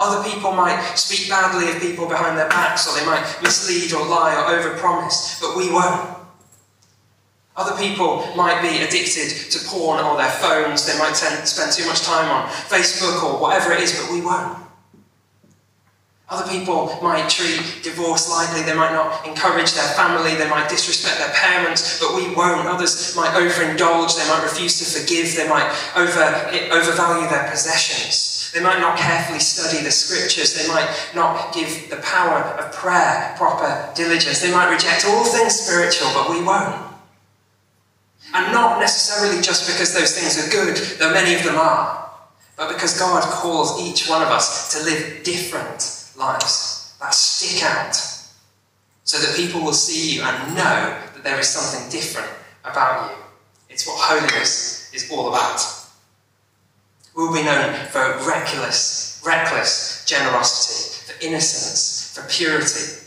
Other 0.00 0.28
people 0.28 0.52
might 0.52 0.96
speak 0.96 1.28
badly 1.28 1.70
of 1.70 1.80
people 1.80 2.08
behind 2.08 2.36
their 2.36 2.48
backs, 2.48 2.88
or 2.88 2.98
they 2.98 3.06
might 3.06 3.24
mislead 3.42 3.92
or 3.92 4.04
lie 4.06 4.34
or 4.34 4.58
overpromise, 4.58 5.40
but 5.40 5.56
we 5.56 5.70
won't. 5.70 6.18
Other 7.56 7.76
people 7.76 8.26
might 8.34 8.60
be 8.62 8.82
addicted 8.82 9.50
to 9.52 9.64
porn 9.68 10.04
or 10.04 10.16
their 10.16 10.30
phones. 10.30 10.84
They 10.84 10.98
might 10.98 11.14
spend 11.14 11.72
too 11.72 11.86
much 11.86 12.02
time 12.02 12.28
on 12.28 12.48
Facebook 12.48 13.22
or 13.22 13.40
whatever 13.40 13.72
it 13.72 13.80
is, 13.80 14.00
but 14.00 14.10
we 14.10 14.20
won't. 14.20 14.63
Other 16.30 16.50
people 16.50 16.98
might 17.02 17.28
treat 17.28 17.60
divorce 17.82 18.30
lightly. 18.30 18.62
They 18.62 18.74
might 18.74 18.92
not 18.92 19.26
encourage 19.26 19.74
their 19.74 19.88
family. 19.92 20.34
They 20.34 20.48
might 20.48 20.70
disrespect 20.70 21.18
their 21.18 21.34
parents, 21.34 22.00
but 22.00 22.14
we 22.16 22.34
won't. 22.34 22.66
Others 22.66 23.14
might 23.14 23.36
overindulge. 23.36 24.16
They 24.16 24.26
might 24.28 24.42
refuse 24.42 24.78
to 24.80 24.86
forgive. 24.88 25.36
They 25.36 25.48
might 25.48 25.68
over, 25.94 26.24
overvalue 26.72 27.28
their 27.28 27.50
possessions. 27.50 28.50
They 28.54 28.62
might 28.62 28.80
not 28.80 28.96
carefully 28.96 29.38
study 29.38 29.84
the 29.84 29.90
scriptures. 29.90 30.54
They 30.54 30.66
might 30.66 30.88
not 31.14 31.52
give 31.52 31.90
the 31.90 31.96
power 31.96 32.40
of 32.40 32.72
prayer 32.72 33.34
proper 33.36 33.92
diligence. 33.94 34.40
They 34.40 34.50
might 34.52 34.72
reject 34.72 35.04
all 35.04 35.24
things 35.24 35.60
spiritual, 35.60 36.08
but 36.14 36.30
we 36.30 36.42
won't. 36.42 36.74
And 38.32 38.50
not 38.50 38.80
necessarily 38.80 39.42
just 39.42 39.70
because 39.70 39.92
those 39.92 40.18
things 40.18 40.38
are 40.40 40.50
good, 40.50 40.76
though 40.98 41.12
many 41.12 41.34
of 41.34 41.44
them 41.44 41.56
are, 41.56 42.10
but 42.56 42.72
because 42.72 42.98
God 42.98 43.22
calls 43.22 43.78
each 43.82 44.08
one 44.08 44.22
of 44.22 44.28
us 44.28 44.72
to 44.72 44.84
live 44.84 45.22
different 45.22 45.93
lives 46.16 46.96
that 47.00 47.12
stick 47.14 47.62
out, 47.62 47.94
so 49.04 49.18
that 49.18 49.36
people 49.36 49.62
will 49.62 49.72
see 49.72 50.16
you 50.16 50.22
and 50.22 50.54
know 50.54 50.98
that 51.14 51.22
there 51.22 51.38
is 51.38 51.48
something 51.48 51.90
different 51.90 52.30
about 52.64 53.10
you. 53.10 53.16
It's 53.68 53.86
what 53.86 53.98
holiness 54.00 54.90
is 54.94 55.10
all 55.10 55.28
about. 55.28 55.60
We'll 57.14 57.32
be 57.32 57.44
known 57.44 57.74
for 57.86 58.00
reckless, 58.26 59.22
reckless 59.24 60.04
generosity, 60.06 61.12
for 61.12 61.26
innocence, 61.26 62.12
for 62.14 62.28
purity, 62.28 63.04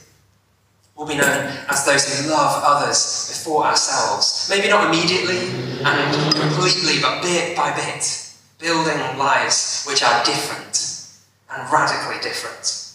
We'll 0.98 1.08
be 1.08 1.16
known 1.16 1.54
as 1.70 1.86
those 1.86 2.10
who 2.10 2.32
love 2.32 2.64
others 2.66 3.28
before 3.30 3.66
ourselves. 3.66 4.48
Maybe 4.50 4.68
not 4.68 4.88
immediately 4.88 5.48
and 5.86 6.34
completely, 6.34 7.00
but 7.00 7.22
bit 7.22 7.56
by 7.56 7.72
bit, 7.76 8.34
building 8.58 8.98
lives 9.20 9.86
which 9.86 10.02
are 10.02 10.26
different 10.26 11.06
and 11.52 11.72
radically 11.72 12.20
different. 12.28 12.87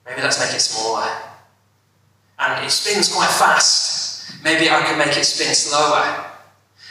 Maybe 0.06 0.22
let's 0.22 0.38
make 0.38 0.54
it 0.54 0.60
smaller. 0.60 1.10
And 2.38 2.64
it 2.64 2.70
spins 2.70 3.12
quite 3.12 3.30
fast. 3.30 4.11
Maybe 4.42 4.70
I 4.70 4.82
can 4.82 4.98
make 4.98 5.16
it 5.16 5.24
spin 5.24 5.54
slower. 5.54 6.26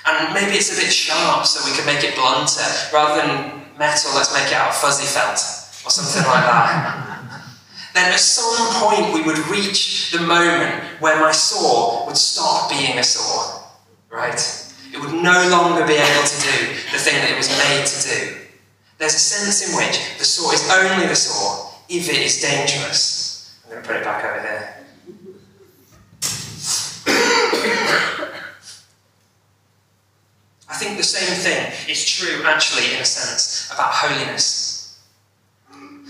And 0.05 0.33
maybe 0.33 0.57
it's 0.57 0.71
a 0.73 0.81
bit 0.81 0.91
sharp, 0.91 1.45
so 1.45 1.61
we 1.69 1.75
can 1.75 1.85
make 1.85 2.03
it 2.03 2.15
blunter. 2.15 2.65
Rather 2.93 3.21
than 3.21 3.61
metal, 3.77 4.11
let's 4.15 4.33
make 4.33 4.47
it 4.47 4.53
out 4.53 4.69
of 4.69 4.75
fuzzy 4.75 5.05
felt 5.05 5.37
or 5.85 5.91
something 5.91 6.23
like 6.23 6.45
that. 6.45 7.43
then 7.93 8.11
at 8.11 8.19
some 8.19 8.67
point 8.81 9.13
we 9.13 9.21
would 9.21 9.37
reach 9.49 10.11
the 10.11 10.21
moment 10.21 10.83
where 10.99 11.19
my 11.19 11.31
saw 11.31 12.05
would 12.07 12.17
stop 12.17 12.69
being 12.69 12.97
a 12.97 13.03
saw, 13.03 13.61
right? 14.09 14.39
It 14.93 14.99
would 14.99 15.13
no 15.13 15.47
longer 15.49 15.85
be 15.85 15.93
able 15.93 16.27
to 16.27 16.41
do 16.41 16.57
the 16.91 16.99
thing 16.99 17.15
that 17.21 17.31
it 17.31 17.37
was 17.37 17.49
made 17.49 17.85
to 17.85 17.97
do. 18.09 18.37
There's 18.97 19.15
a 19.15 19.19
sense 19.19 19.69
in 19.69 19.75
which 19.77 20.17
the 20.19 20.25
saw 20.25 20.51
is 20.51 20.69
only 20.69 21.07
the 21.07 21.15
saw 21.15 21.71
if 21.89 22.09
it 22.09 22.17
is 22.17 22.41
dangerous. 22.41 23.59
I'm 23.65 23.71
going 23.71 23.83
to 23.83 23.87
put 23.87 23.97
it 23.97 24.03
back 24.03 24.23
over 24.23 24.41
here. 24.41 24.80
Think 30.81 30.97
the 30.97 31.03
same 31.03 31.37
thing 31.37 31.61
is 31.87 32.01
true, 32.03 32.41
actually, 32.43 32.95
in 32.95 33.01
a 33.01 33.05
sense, 33.05 33.69
about 33.71 33.93
holiness. 33.93 34.97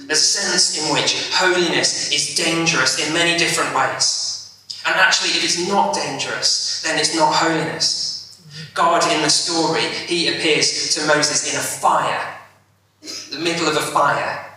There's 0.07 0.23
a 0.23 0.33
sense 0.39 0.79
in 0.79 0.93
which 0.93 1.29
holiness 1.35 2.11
is 2.11 2.35
dangerous 2.35 3.05
in 3.05 3.13
many 3.13 3.37
different 3.37 3.75
ways. 3.75 4.55
And 4.85 4.95
actually, 4.95 5.31
if 5.35 5.43
it's 5.43 5.67
not 5.67 5.93
dangerous, 5.93 6.81
then 6.83 6.97
it's 6.97 7.15
not 7.15 7.35
holiness. 7.35 8.41
God, 8.73 9.03
in 9.11 9.21
the 9.21 9.29
story, 9.29 9.83
he 10.07 10.29
appears 10.29 10.95
to 10.95 11.05
Moses 11.05 11.51
in 11.51 11.59
a 11.59 11.63
fire, 11.63 12.39
the 13.31 13.39
middle 13.39 13.67
of 13.67 13.75
a 13.75 13.85
fire. 13.91 14.47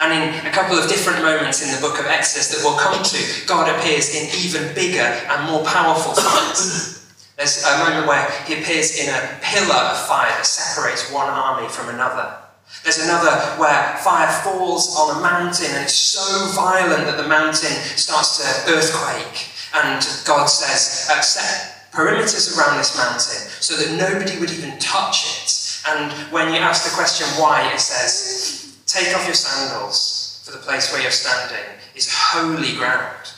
And 0.00 0.10
in 0.12 0.46
a 0.46 0.50
couple 0.50 0.76
of 0.78 0.88
different 0.88 1.22
moments 1.22 1.62
in 1.62 1.74
the 1.74 1.80
book 1.80 2.00
of 2.00 2.06
Exodus 2.06 2.50
that 2.50 2.60
we'll 2.64 2.78
come 2.78 3.02
to, 3.02 3.46
God 3.46 3.68
appears 3.68 4.14
in 4.14 4.26
even 4.42 4.74
bigger 4.74 5.06
and 5.30 5.46
more 5.46 5.64
powerful 5.64 6.14
fires. 6.22 6.99
There's 7.40 7.64
a 7.64 7.78
moment 7.78 8.06
where 8.06 8.28
he 8.44 8.60
appears 8.60 9.00
in 9.00 9.08
a 9.08 9.38
pillar 9.40 9.72
of 9.72 9.96
fire 10.04 10.28
that 10.28 10.44
separates 10.44 11.10
one 11.10 11.30
army 11.30 11.66
from 11.72 11.88
another. 11.88 12.36
There's 12.84 12.98
another 13.00 13.32
where 13.56 13.96
fire 14.04 14.28
falls 14.44 14.94
on 14.94 15.16
a 15.16 15.20
mountain 15.22 15.72
and 15.72 15.84
it's 15.84 15.94
so 15.94 16.52
violent 16.52 17.06
that 17.06 17.16
the 17.16 17.26
mountain 17.26 17.72
starts 17.96 18.36
to 18.36 18.44
earthquake. 18.76 19.48
And 19.72 20.04
God 20.26 20.52
says, 20.52 21.08
set 21.24 21.88
perimeters 21.92 22.58
around 22.58 22.76
this 22.76 22.94
mountain 22.98 23.48
so 23.64 23.74
that 23.74 23.96
nobody 23.96 24.38
would 24.38 24.50
even 24.50 24.78
touch 24.78 25.24
it. 25.24 25.80
And 25.88 26.12
when 26.30 26.52
you 26.52 26.60
ask 26.60 26.84
the 26.84 26.94
question 26.94 27.26
why, 27.40 27.72
it 27.72 27.80
says, 27.80 28.76
take 28.84 29.16
off 29.16 29.24
your 29.24 29.32
sandals, 29.32 30.42
for 30.44 30.52
the 30.52 30.58
place 30.58 30.92
where 30.92 31.00
you're 31.00 31.10
standing 31.10 31.64
is 31.94 32.12
holy 32.12 32.76
ground. 32.76 33.29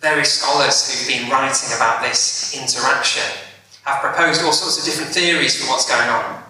Various 0.00 0.32
scholars 0.38 0.86
who've 0.86 1.08
been 1.08 1.30
writing 1.30 1.74
about 1.76 2.02
this 2.02 2.54
interaction 2.54 3.24
have 3.84 4.00
proposed 4.00 4.42
all 4.44 4.52
sorts 4.52 4.78
of 4.78 4.84
different 4.84 5.10
theories 5.10 5.60
for 5.60 5.70
what's 5.70 5.88
going 5.88 6.08
on. 6.08 6.42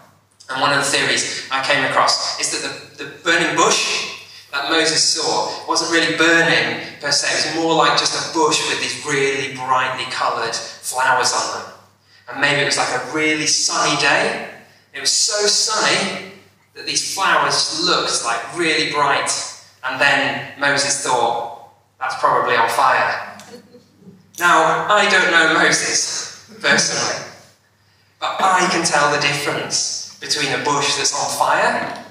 And 0.51 0.61
one 0.61 0.73
of 0.73 0.79
the 0.79 0.91
theories 0.91 1.49
I 1.51 1.63
came 1.65 1.85
across 1.85 2.41
is 2.41 2.51
that 2.53 2.63
the, 2.67 3.05
the 3.05 3.11
burning 3.23 3.57
bush 3.57 4.17
that 4.53 4.71
Moses 4.71 5.03
saw 5.03 5.67
wasn't 5.69 5.93
really 5.93 6.17
burning 6.17 6.81
per 7.01 7.11
se, 7.11 7.29
it 7.29 7.57
was 7.57 7.65
more 7.65 7.75
like 7.75 7.99
just 7.99 8.17
a 8.17 8.33
bush 8.33 8.61
with 8.69 8.81
these 8.81 9.05
really 9.07 9.55
brightly 9.55 10.05
coloured 10.11 10.55
flowers 10.55 11.33
on 11.33 11.61
them. 11.61 11.73
And 12.31 12.41
maybe 12.41 12.63
it 12.63 12.65
was 12.65 12.77
like 12.77 12.89
a 12.89 13.13
really 13.15 13.47
sunny 13.47 14.01
day. 14.01 14.49
It 14.95 15.01
was 15.01 15.11
so 15.11 15.47
sunny 15.47 16.33
that 16.75 16.87
these 16.87 17.15
flowers 17.15 17.85
looked 17.85 18.25
like 18.25 18.57
really 18.57 18.91
bright. 18.91 19.31
And 19.85 20.01
then 20.01 20.53
Moses 20.59 21.05
thought, 21.05 21.71
that's 22.01 22.17
probably 22.19 22.57
on 22.57 22.69
fire. 22.69 23.28
Now, 24.39 24.87
I 24.87 25.11
don't 25.11 25.33
know 25.33 25.55
Moses 25.59 26.47
personally, 26.61 27.27
but 28.21 28.37
I 28.39 28.69
can 28.71 28.87
tell 28.87 29.11
the 29.11 29.21
difference 29.21 30.17
between 30.21 30.53
a 30.55 30.63
bush 30.63 30.95
that's 30.95 31.11
on 31.11 31.27
fire 31.37 32.05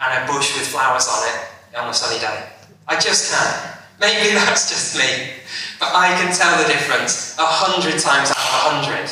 and 0.00 0.10
a 0.18 0.32
bush 0.32 0.58
with 0.58 0.66
flowers 0.66 1.06
on 1.06 1.28
it 1.28 1.78
on 1.78 1.88
a 1.88 1.94
sunny 1.94 2.18
day. 2.18 2.48
I 2.88 2.98
just 2.98 3.30
can. 3.30 3.76
Maybe 4.00 4.34
that's 4.34 4.68
just 4.68 4.98
me, 4.98 5.34
but 5.78 5.94
I 5.94 6.08
can 6.18 6.34
tell 6.34 6.60
the 6.60 6.66
difference 6.66 7.38
a 7.38 7.46
hundred 7.46 8.00
times 8.00 8.30
out 8.30 8.36
of 8.36 8.42
a 8.42 8.86
hundred. 8.90 9.10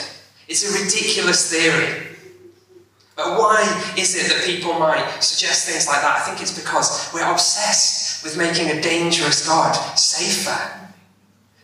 It's 0.48 0.66
a 0.66 0.82
ridiculous 0.82 1.52
theory. 1.52 2.06
But 3.14 3.38
why 3.38 3.62
is 3.96 4.16
it 4.16 4.34
that 4.34 4.44
people 4.44 4.74
might 4.78 5.20
suggest 5.20 5.68
things 5.68 5.86
like 5.86 6.00
that? 6.00 6.22
I 6.22 6.26
think 6.26 6.40
it's 6.40 6.58
because 6.58 7.10
we're 7.14 7.30
obsessed 7.30 8.24
with 8.24 8.36
making 8.36 8.70
a 8.70 8.80
dangerous 8.80 9.46
God 9.46 9.74
safer. 9.96 10.87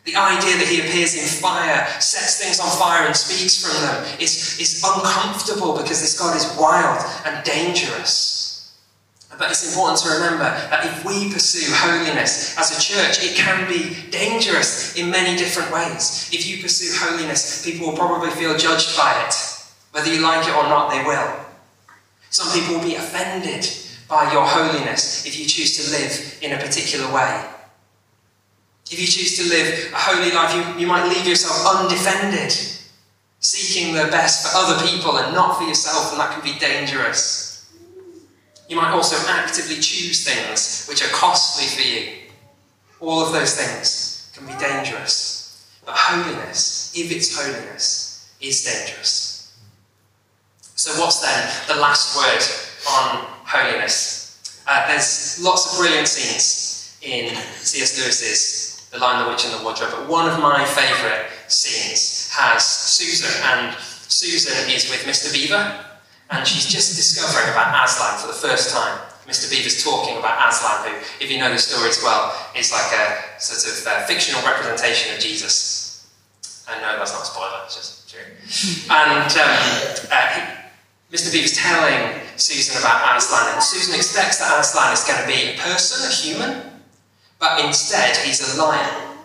The 0.05 0.17
idea 0.17 0.57
that 0.59 0.69
he 0.69 0.81
appears 0.81 1.15
in 1.15 1.25
fire, 1.27 1.87
sets 1.99 2.43
things 2.43 2.61
on 2.61 2.69
fire, 2.79 3.07
and 3.07 3.17
speaks 3.17 3.57
from 3.65 3.81
them 3.81 4.21
is, 4.21 4.61
is 4.61 4.83
uncomfortable 4.85 5.77
because 5.77 6.01
this 6.01 6.19
God 6.19 6.37
is 6.37 6.45
wild 6.59 7.03
and 7.25 7.43
dangerous. 7.45 8.35
But 9.39 9.51
it's 9.51 9.67
important 9.67 9.99
to 10.01 10.11
remember 10.11 10.45
that 10.45 10.85
if 10.85 11.05
we 11.05 11.33
pursue 11.33 11.73
holiness 11.75 12.57
as 12.59 12.77
a 12.77 12.81
church, 12.81 13.25
it 13.25 13.35
can 13.37 13.67
be 13.69 13.97
dangerous 14.11 14.95
in 14.97 15.11
many 15.11 15.37
different 15.37 15.73
ways. 15.73 16.29
If 16.33 16.47
you 16.47 16.63
pursue 16.63 16.93
holiness, 16.95 17.65
people 17.65 17.89
will 17.89 17.97
probably 17.97 18.31
feel 18.31 18.57
judged 18.57 18.97
by 18.97 19.25
it. 19.27 19.35
Whether 19.93 20.13
you 20.13 20.23
like 20.23 20.47
it 20.47 20.55
or 20.55 20.65
not, 20.65 20.91
they 20.91 21.03
will. 21.03 21.35
Some 22.31 22.53
people 22.53 22.77
will 22.77 22.85
be 22.85 22.97
offended 22.97 23.67
by 24.09 24.31
your 24.33 24.45
holiness 24.45 25.27
if 25.27 25.39
you 25.39 25.47
choose 25.47 25.77
to 25.79 25.91
live 25.91 26.39
in 26.43 26.53
a 26.53 26.63
particular 26.63 27.13
way. 27.13 27.54
If 28.91 29.01
you 29.01 29.07
choose 29.07 29.37
to 29.39 29.49
live 29.49 29.93
a 29.93 29.97
holy 29.97 30.31
life, 30.33 30.55
you, 30.55 30.81
you 30.81 30.87
might 30.87 31.09
leave 31.09 31.27
yourself 31.27 31.77
undefended, 31.77 32.53
seeking 33.41 33.95
the 33.95 34.05
best 34.11 34.47
for 34.47 34.57
other 34.57 34.87
people 34.87 35.17
and 35.19 35.35
not 35.35 35.59
for 35.59 35.65
yourself, 35.65 36.13
and 36.13 36.21
that 36.21 36.33
can 36.33 36.45
be 36.45 36.59
dangerous. 36.59 37.73
You 38.69 38.77
might 38.77 38.93
also 38.93 39.17
actively 39.29 39.77
choose 39.77 40.25
things 40.25 40.87
which 40.89 41.03
are 41.03 41.13
costly 41.13 41.67
for 41.67 41.87
you. 41.87 42.13
All 43.01 43.21
of 43.25 43.33
those 43.33 43.57
things 43.57 44.31
can 44.35 44.47
be 44.47 44.55
dangerous. 44.59 45.81
But 45.85 45.95
holiness, 45.97 46.93
if 46.97 47.11
it's 47.13 47.37
holiness, 47.37 48.35
is 48.41 48.65
dangerous. 48.65 49.55
So, 50.77 51.01
what's 51.01 51.21
then 51.21 51.51
the 51.69 51.81
last 51.81 52.17
word 52.17 52.43
on 52.91 53.25
holiness? 53.45 54.63
Uh, 54.67 54.87
there's 54.89 55.43
lots 55.43 55.73
of 55.73 55.79
brilliant 55.79 56.09
scenes 56.09 56.99
in 57.03 57.35
C.S. 57.35 57.99
Lewis's 57.99 58.74
the 58.95 59.01
Lion, 59.01 59.27
the 59.27 59.29
Witch, 59.29 59.45
and 59.45 59.53
the 59.53 59.63
Wardrobe. 59.67 59.91
But 59.91 60.09
one 60.09 60.31
of 60.31 60.39
my 60.39 60.65
favourite 60.65 61.27
scenes 61.51 62.31
has 62.31 62.65
Susan, 62.65 63.29
and 63.43 63.75
Susan 64.07 64.55
is 64.71 64.89
with 64.89 65.03
Mr. 65.03 65.35
Beaver, 65.35 65.85
and 66.31 66.47
she's 66.47 66.71
just 66.71 66.95
discovering 66.95 67.51
about 67.51 67.75
Aslan 67.75 68.23
for 68.23 68.29
the 68.29 68.39
first 68.39 68.71
time. 68.71 68.97
Mr. 69.27 69.51
Beaver's 69.51 69.83
talking 69.83 70.17
about 70.17 70.39
Aslan, 70.49 70.87
who, 70.87 70.95
if 71.19 71.31
you 71.31 71.39
know 71.39 71.51
the 71.51 71.59
story 71.59 71.91
as 71.91 71.99
well, 72.03 72.33
is 72.55 72.71
like 72.71 72.87
a 72.95 73.41
sort 73.41 73.67
of 73.67 73.87
uh, 73.87 74.07
fictional 74.07 74.41
representation 74.47 75.13
of 75.13 75.19
Jesus. 75.19 76.07
And 76.71 76.81
no, 76.81 76.97
that's 76.97 77.13
not 77.13 77.23
a 77.23 77.27
spoiler, 77.27 77.61
it's 77.67 77.75
just 77.75 78.09
true. 78.09 78.23
and 78.95 79.27
um, 79.27 79.59
uh, 80.13 80.55
Mr. 81.11 81.33
Beaver's 81.33 81.57
telling 81.57 82.21
Susan 82.37 82.79
about 82.79 83.17
Aslan, 83.17 83.55
and 83.55 83.63
Susan 83.63 83.95
expects 83.97 84.39
that 84.39 84.55
Aslan 84.61 84.93
is 84.93 85.03
going 85.03 85.21
to 85.21 85.27
be 85.27 85.51
a 85.51 85.59
person, 85.59 86.07
a 86.07 86.13
human, 86.13 86.74
but 87.45 87.63
instead 87.63 88.17
he's 88.17 88.41
a 88.41 88.63
lion. 88.63 89.19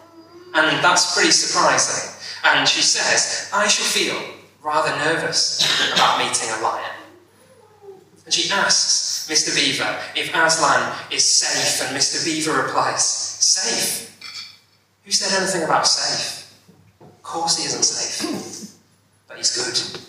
And 0.54 0.84
that's 0.84 1.16
pretty 1.16 1.32
surprising. 1.32 2.12
And 2.44 2.68
she 2.68 2.82
says, 2.82 3.50
I 3.54 3.68
shall 3.68 3.86
feel 3.86 4.20
rather 4.62 4.94
nervous 4.98 5.64
about 5.94 6.20
meeting 6.20 6.50
a 6.50 6.62
lion. 6.62 6.96
And 8.26 8.34
she 8.34 8.52
asks 8.52 9.30
Mr. 9.32 9.56
Beaver 9.56 9.98
if 10.18 10.36
Aslan 10.36 10.94
is 11.12 11.24
safe, 11.24 11.88
and 11.88 11.96
Mr. 11.96 12.26
Beaver 12.26 12.64
replies, 12.64 13.06
Safe? 13.06 14.12
Who 15.06 15.12
said 15.12 15.42
anything 15.42 15.64
about 15.64 15.88
safe? 15.88 16.54
Of 17.00 17.24
course 17.24 17.58
he 17.58 17.66
isn't 17.66 17.84
safe, 17.84 18.76
but 19.30 19.38
he's 19.38 19.56
good. 19.56 20.04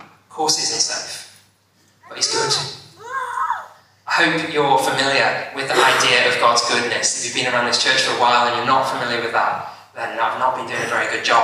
Of 0.00 0.28
course 0.28 0.56
he 0.58 0.62
isn't 0.62 0.80
safe, 0.80 1.42
but 2.06 2.16
he's 2.16 2.30
good. 2.30 2.81
I 4.22 4.38
hope 4.38 4.54
you're 4.54 4.78
familiar 4.78 5.50
with 5.50 5.66
the 5.66 5.74
idea 5.74 6.30
of 6.30 6.38
God's 6.38 6.62
goodness. 6.70 7.18
If 7.18 7.34
you've 7.34 7.42
been 7.42 7.52
around 7.52 7.66
this 7.66 7.82
church 7.82 8.06
for 8.06 8.14
a 8.14 8.20
while 8.22 8.46
and 8.46 8.54
you're 8.54 8.70
not 8.70 8.86
familiar 8.86 9.20
with 9.20 9.32
that, 9.32 9.66
then 9.98 10.14
I've 10.14 10.38
not 10.38 10.54
been 10.54 10.70
doing 10.70 10.78
a 10.78 10.86
very 10.86 11.10
good 11.10 11.24
job. 11.24 11.42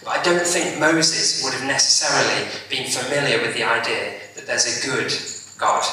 But 0.00 0.16
I 0.16 0.22
don't 0.24 0.40
think 0.40 0.80
Moses 0.80 1.44
would 1.44 1.52
have 1.52 1.68
necessarily 1.68 2.48
been 2.72 2.88
familiar 2.88 3.44
with 3.44 3.52
the 3.52 3.68
idea 3.68 4.16
that 4.32 4.46
there's 4.48 4.64
a 4.64 4.88
good 4.88 5.12
God. 5.60 5.84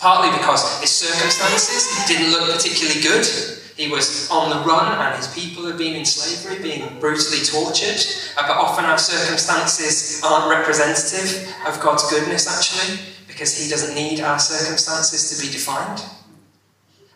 Partly 0.00 0.32
because 0.40 0.80
his 0.80 0.88
circumstances 0.88 1.84
didn't 2.08 2.32
look 2.32 2.56
particularly 2.56 3.04
good. 3.04 3.28
He 3.76 3.92
was 3.92 4.24
on 4.32 4.48
the 4.48 4.64
run 4.64 4.88
and 4.88 5.16
his 5.20 5.28
people 5.36 5.66
had 5.66 5.76
been 5.76 6.00
in 6.00 6.06
slavery, 6.06 6.64
being 6.64 6.98
brutally 6.98 7.44
tortured. 7.44 8.00
Uh, 8.40 8.48
but 8.48 8.56
often 8.56 8.86
our 8.86 8.96
circumstances 8.96 10.24
aren't 10.24 10.48
representative 10.48 11.52
of 11.68 11.78
God's 11.84 12.08
goodness, 12.08 12.48
actually 12.48 13.19
because 13.40 13.56
he 13.56 13.70
doesn't 13.70 13.94
need 13.94 14.20
our 14.20 14.38
circumstances 14.38 15.32
to 15.32 15.40
be 15.40 15.50
defined. 15.50 16.04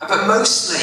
Uh, 0.01 0.09
but 0.09 0.27
mostly, 0.27 0.81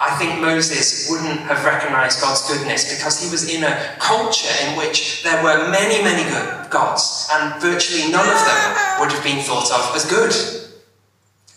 I 0.00 0.16
think 0.16 0.40
Moses 0.40 1.10
wouldn't 1.10 1.40
have 1.40 1.62
recognized 1.62 2.22
God's 2.22 2.48
goodness 2.48 2.96
because 2.96 3.20
he 3.22 3.28
was 3.30 3.52
in 3.52 3.64
a 3.64 3.76
culture 4.00 4.48
in 4.64 4.78
which 4.78 5.22
there 5.24 5.44
were 5.44 5.68
many, 5.68 6.02
many 6.02 6.24
gods, 6.70 7.28
and 7.34 7.60
virtually 7.60 8.10
none 8.10 8.24
of 8.24 8.40
them 8.40 9.00
would 9.00 9.12
have 9.12 9.22
been 9.22 9.44
thought 9.44 9.68
of 9.68 9.94
as 9.94 10.08
good. 10.08 10.32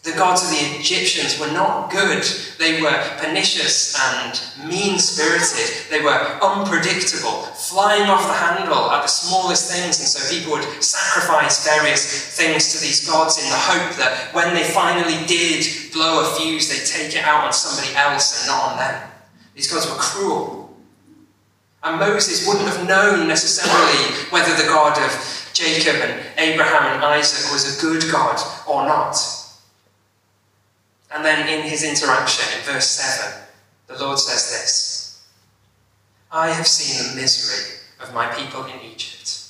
The 0.04 0.14
gods 0.14 0.42
of 0.42 0.50
the 0.50 0.80
Egyptians 0.80 1.40
were 1.40 1.52
not 1.54 1.92
good. 1.92 2.24
They 2.58 2.82
were 2.82 2.98
pernicious 3.20 3.94
and 3.94 4.34
mean 4.68 4.98
spirited. 4.98 5.92
They 5.92 6.02
were 6.02 6.40
unpredictable, 6.42 7.46
flying 7.54 8.10
off 8.10 8.26
the 8.26 8.34
handle 8.34 8.90
at 8.90 9.04
the 9.04 9.08
smallest 9.08 9.72
things. 9.72 10.00
And 10.00 10.10
so 10.10 10.18
people 10.34 10.54
would 10.54 10.66
sacrifice 10.84 11.64
various 11.64 12.36
things 12.36 12.74
to 12.74 12.82
these 12.82 13.08
gods 13.08 13.38
in 13.38 13.48
the 13.48 13.56
hope 13.56 13.96
that 13.98 14.34
when 14.34 14.56
they 14.56 14.64
finally 14.64 15.24
did 15.28 15.68
blow 15.94 16.26
a 16.26 16.36
fuse, 16.36 16.70
they'd 16.70 16.88
take 16.88 17.16
it 17.16 17.24
out 17.24 17.46
on 17.46 17.54
somebody 17.54 17.96
else 17.96 18.42
and 18.42 18.48
not 18.48 18.72
on 18.72 18.78
them. 18.78 19.12
These 19.54 19.72
gods 19.72 19.86
were 19.86 19.98
cruel. 19.98 20.76
And 21.84 22.00
Moses 22.00 22.48
wouldn't 22.48 22.68
have 22.68 22.88
known 22.88 23.28
necessarily 23.28 24.16
whether 24.32 24.56
the 24.56 24.68
God 24.68 24.98
of 24.98 25.52
Jacob 25.54 26.02
and 26.02 26.26
Abraham 26.40 26.96
and 26.96 27.06
Isaac 27.06 27.52
was 27.52 27.78
a 27.78 27.82
good 27.82 28.12
God 28.12 28.40
or 28.68 28.88
not. 28.88 29.16
And 31.14 31.26
then 31.26 31.48
in 31.48 31.68
his 31.68 31.84
interaction 31.84 32.58
in 32.58 32.66
verse 32.66 32.90
7, 32.90 33.44
the 33.88 34.00
Lord 34.04 34.18
says 34.18 34.50
this 34.50 35.28
I 36.32 36.50
have 36.50 36.68
seen 36.68 37.16
the 37.16 37.22
misery 37.22 37.80
of 38.00 38.14
my 38.14 38.28
people 38.34 38.64
in 38.66 38.80
Egypt. 38.82 39.50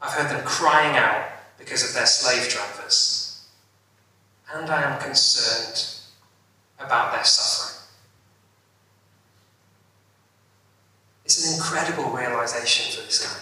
I've 0.00 0.12
heard 0.12 0.30
them 0.30 0.46
crying 0.46 0.96
out 0.96 1.28
because 1.58 1.86
of 1.86 1.94
their 1.94 2.06
slave 2.06 2.48
drivers. 2.48 3.46
And 4.54 4.70
I 4.70 4.82
am 4.82 5.00
concerned 5.00 5.84
about 6.78 7.12
their 7.12 7.24
suffering. 7.24 7.82
It's 11.24 11.46
an 11.46 11.56
incredible 11.56 12.10
realization 12.10 12.96
for 12.96 13.04
this 13.04 13.26
guy 13.26 13.40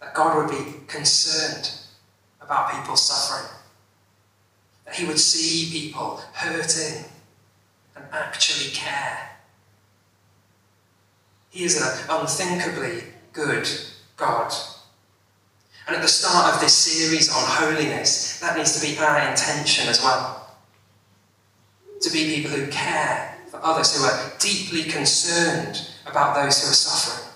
that 0.00 0.14
God 0.14 0.36
would 0.36 0.50
be 0.50 0.86
concerned 0.86 1.72
about 2.40 2.70
people's 2.70 3.08
suffering 3.08 3.50
that 4.86 4.94
he 4.94 5.04
would 5.04 5.18
see 5.18 5.70
people 5.70 6.22
hurting 6.32 7.04
and 7.96 8.04
actually 8.12 8.70
care. 8.70 9.30
He 11.50 11.64
is 11.64 11.80
an 11.80 12.06
unthinkably 12.08 13.02
good 13.32 13.68
God. 14.16 14.52
And 15.86 15.96
at 15.96 16.02
the 16.02 16.08
start 16.08 16.54
of 16.54 16.60
this 16.60 16.74
series 16.74 17.28
on 17.28 17.42
holiness, 17.44 18.40
that 18.40 18.56
needs 18.56 18.80
to 18.80 18.86
be 18.86 18.98
our 18.98 19.28
intention 19.28 19.88
as 19.88 20.02
well. 20.02 20.50
To 22.00 22.10
be 22.10 22.34
people 22.34 22.50
who 22.50 22.66
care 22.68 23.38
for 23.48 23.60
others, 23.62 23.96
who 23.96 24.04
are 24.04 24.32
deeply 24.38 24.84
concerned 24.84 25.88
about 26.06 26.34
those 26.34 26.62
who 26.62 26.70
are 26.70 26.74
suffering. 26.74 27.32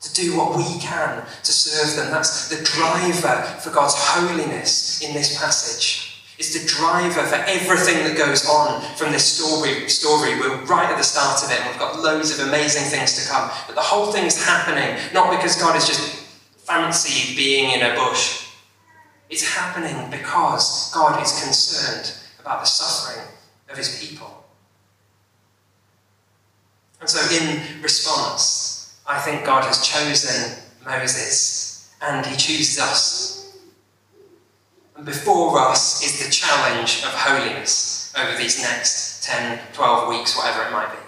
To 0.00 0.14
do 0.14 0.36
what 0.36 0.56
we 0.56 0.78
can 0.80 1.24
to 1.42 1.52
serve 1.52 1.96
them. 1.96 2.10
That's 2.10 2.48
the 2.48 2.64
driver 2.64 3.42
for 3.60 3.70
God's 3.70 3.94
holiness 3.96 5.02
in 5.02 5.12
this 5.12 5.38
passage 5.38 6.09
is 6.40 6.54
the 6.54 6.66
driver 6.66 7.22
for 7.22 7.36
everything 7.36 8.02
that 8.02 8.16
goes 8.16 8.48
on 8.48 8.80
from 8.96 9.12
this 9.12 9.24
story. 9.24 9.86
story. 9.90 10.40
We're 10.40 10.56
right 10.64 10.88
at 10.88 10.96
the 10.96 11.04
start 11.04 11.44
of 11.44 11.50
it, 11.50 11.60
and 11.60 11.68
we've 11.68 11.78
got 11.78 12.00
loads 12.00 12.32
of 12.32 12.48
amazing 12.48 12.84
things 12.84 13.22
to 13.22 13.30
come. 13.30 13.50
But 13.66 13.76
the 13.76 13.82
whole 13.82 14.10
thing's 14.10 14.42
happening 14.42 14.96
not 15.12 15.30
because 15.36 15.60
God 15.60 15.76
is 15.76 15.86
just 15.86 16.00
fancied 16.64 17.36
being 17.36 17.72
in 17.72 17.82
a 17.82 17.94
bush. 17.94 18.48
It's 19.28 19.46
happening 19.46 20.10
because 20.10 20.90
God 20.94 21.22
is 21.22 21.44
concerned 21.44 22.14
about 22.40 22.60
the 22.60 22.66
suffering 22.66 23.26
of 23.68 23.76
his 23.76 24.00
people. 24.02 24.44
And 27.00 27.08
so, 27.08 27.20
in 27.36 27.82
response, 27.82 28.98
I 29.06 29.18
think 29.20 29.44
God 29.44 29.64
has 29.64 29.86
chosen 29.86 30.56
Moses 30.86 31.94
and 32.00 32.24
he 32.24 32.34
chooses 32.36 32.78
us 32.78 33.29
before 35.04 35.58
us 35.58 36.04
is 36.04 36.24
the 36.24 36.30
challenge 36.30 37.02
of 37.04 37.10
holiness 37.14 38.12
over 38.16 38.36
these 38.36 38.60
next 38.60 39.24
10, 39.24 39.58
12 39.72 40.08
weeks, 40.08 40.36
whatever 40.36 40.68
it 40.68 40.72
might 40.72 40.90
be. 40.90 40.98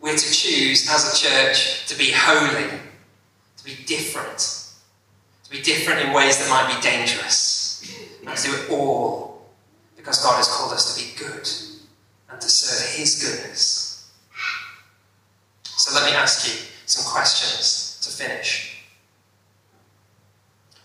We're 0.00 0.16
to 0.16 0.32
choose 0.32 0.88
as 0.90 1.12
a 1.12 1.16
church 1.16 1.86
to 1.88 1.98
be 1.98 2.12
holy, 2.14 2.70
to 3.58 3.64
be 3.64 3.76
different, 3.84 4.38
to 5.44 5.50
be 5.50 5.60
different 5.60 6.00
in 6.00 6.12
ways 6.12 6.38
that 6.38 6.48
might 6.48 6.74
be 6.74 6.80
dangerous, 6.80 7.92
and 8.26 8.36
to 8.36 8.42
do 8.42 8.54
it 8.54 8.70
all 8.70 9.50
because 9.96 10.22
God 10.22 10.36
has 10.36 10.48
called 10.48 10.72
us 10.72 10.94
to 10.94 11.02
be 11.02 11.12
good 11.18 11.46
and 12.30 12.40
to 12.40 12.48
serve 12.48 12.96
His 12.98 13.22
goodness. 13.22 14.10
So 15.64 15.94
let 15.94 16.10
me 16.10 16.16
ask 16.16 16.46
you 16.46 16.66
some 16.86 17.10
questions 17.10 17.98
to 18.02 18.24
finish. 18.24 18.84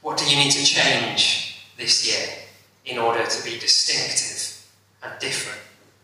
What 0.02 0.18
do 0.18 0.26
you 0.30 0.36
need 0.36 0.52
to 0.52 0.64
change 0.64 1.45
this 1.78 2.08
year 2.08 2.28
in 2.86 2.98
order 2.98 3.26
to 3.26 3.44
be 3.44 3.60
distinctive 3.60 4.66
and 5.04 5.20
different 5.20 5.60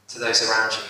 to 0.10 0.20
those 0.20 0.48
around 0.50 0.72
you. 0.74 0.84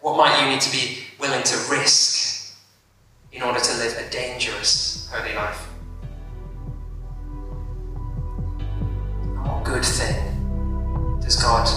What 0.00 0.16
might 0.16 0.40
you 0.42 0.50
need 0.50 0.60
to 0.60 0.70
be 0.70 1.04
willing 1.18 1.42
to 1.42 1.56
risk 1.70 2.56
in 3.32 3.42
order 3.42 3.60
to 3.60 3.76
live 3.76 3.98
a 3.98 4.10
dangerous 4.10 5.10
holy 5.12 5.34
life? 5.34 5.60
What 9.44 9.64
good 9.64 9.84
thing 9.84 11.18
does 11.20 11.36
God 11.42 11.67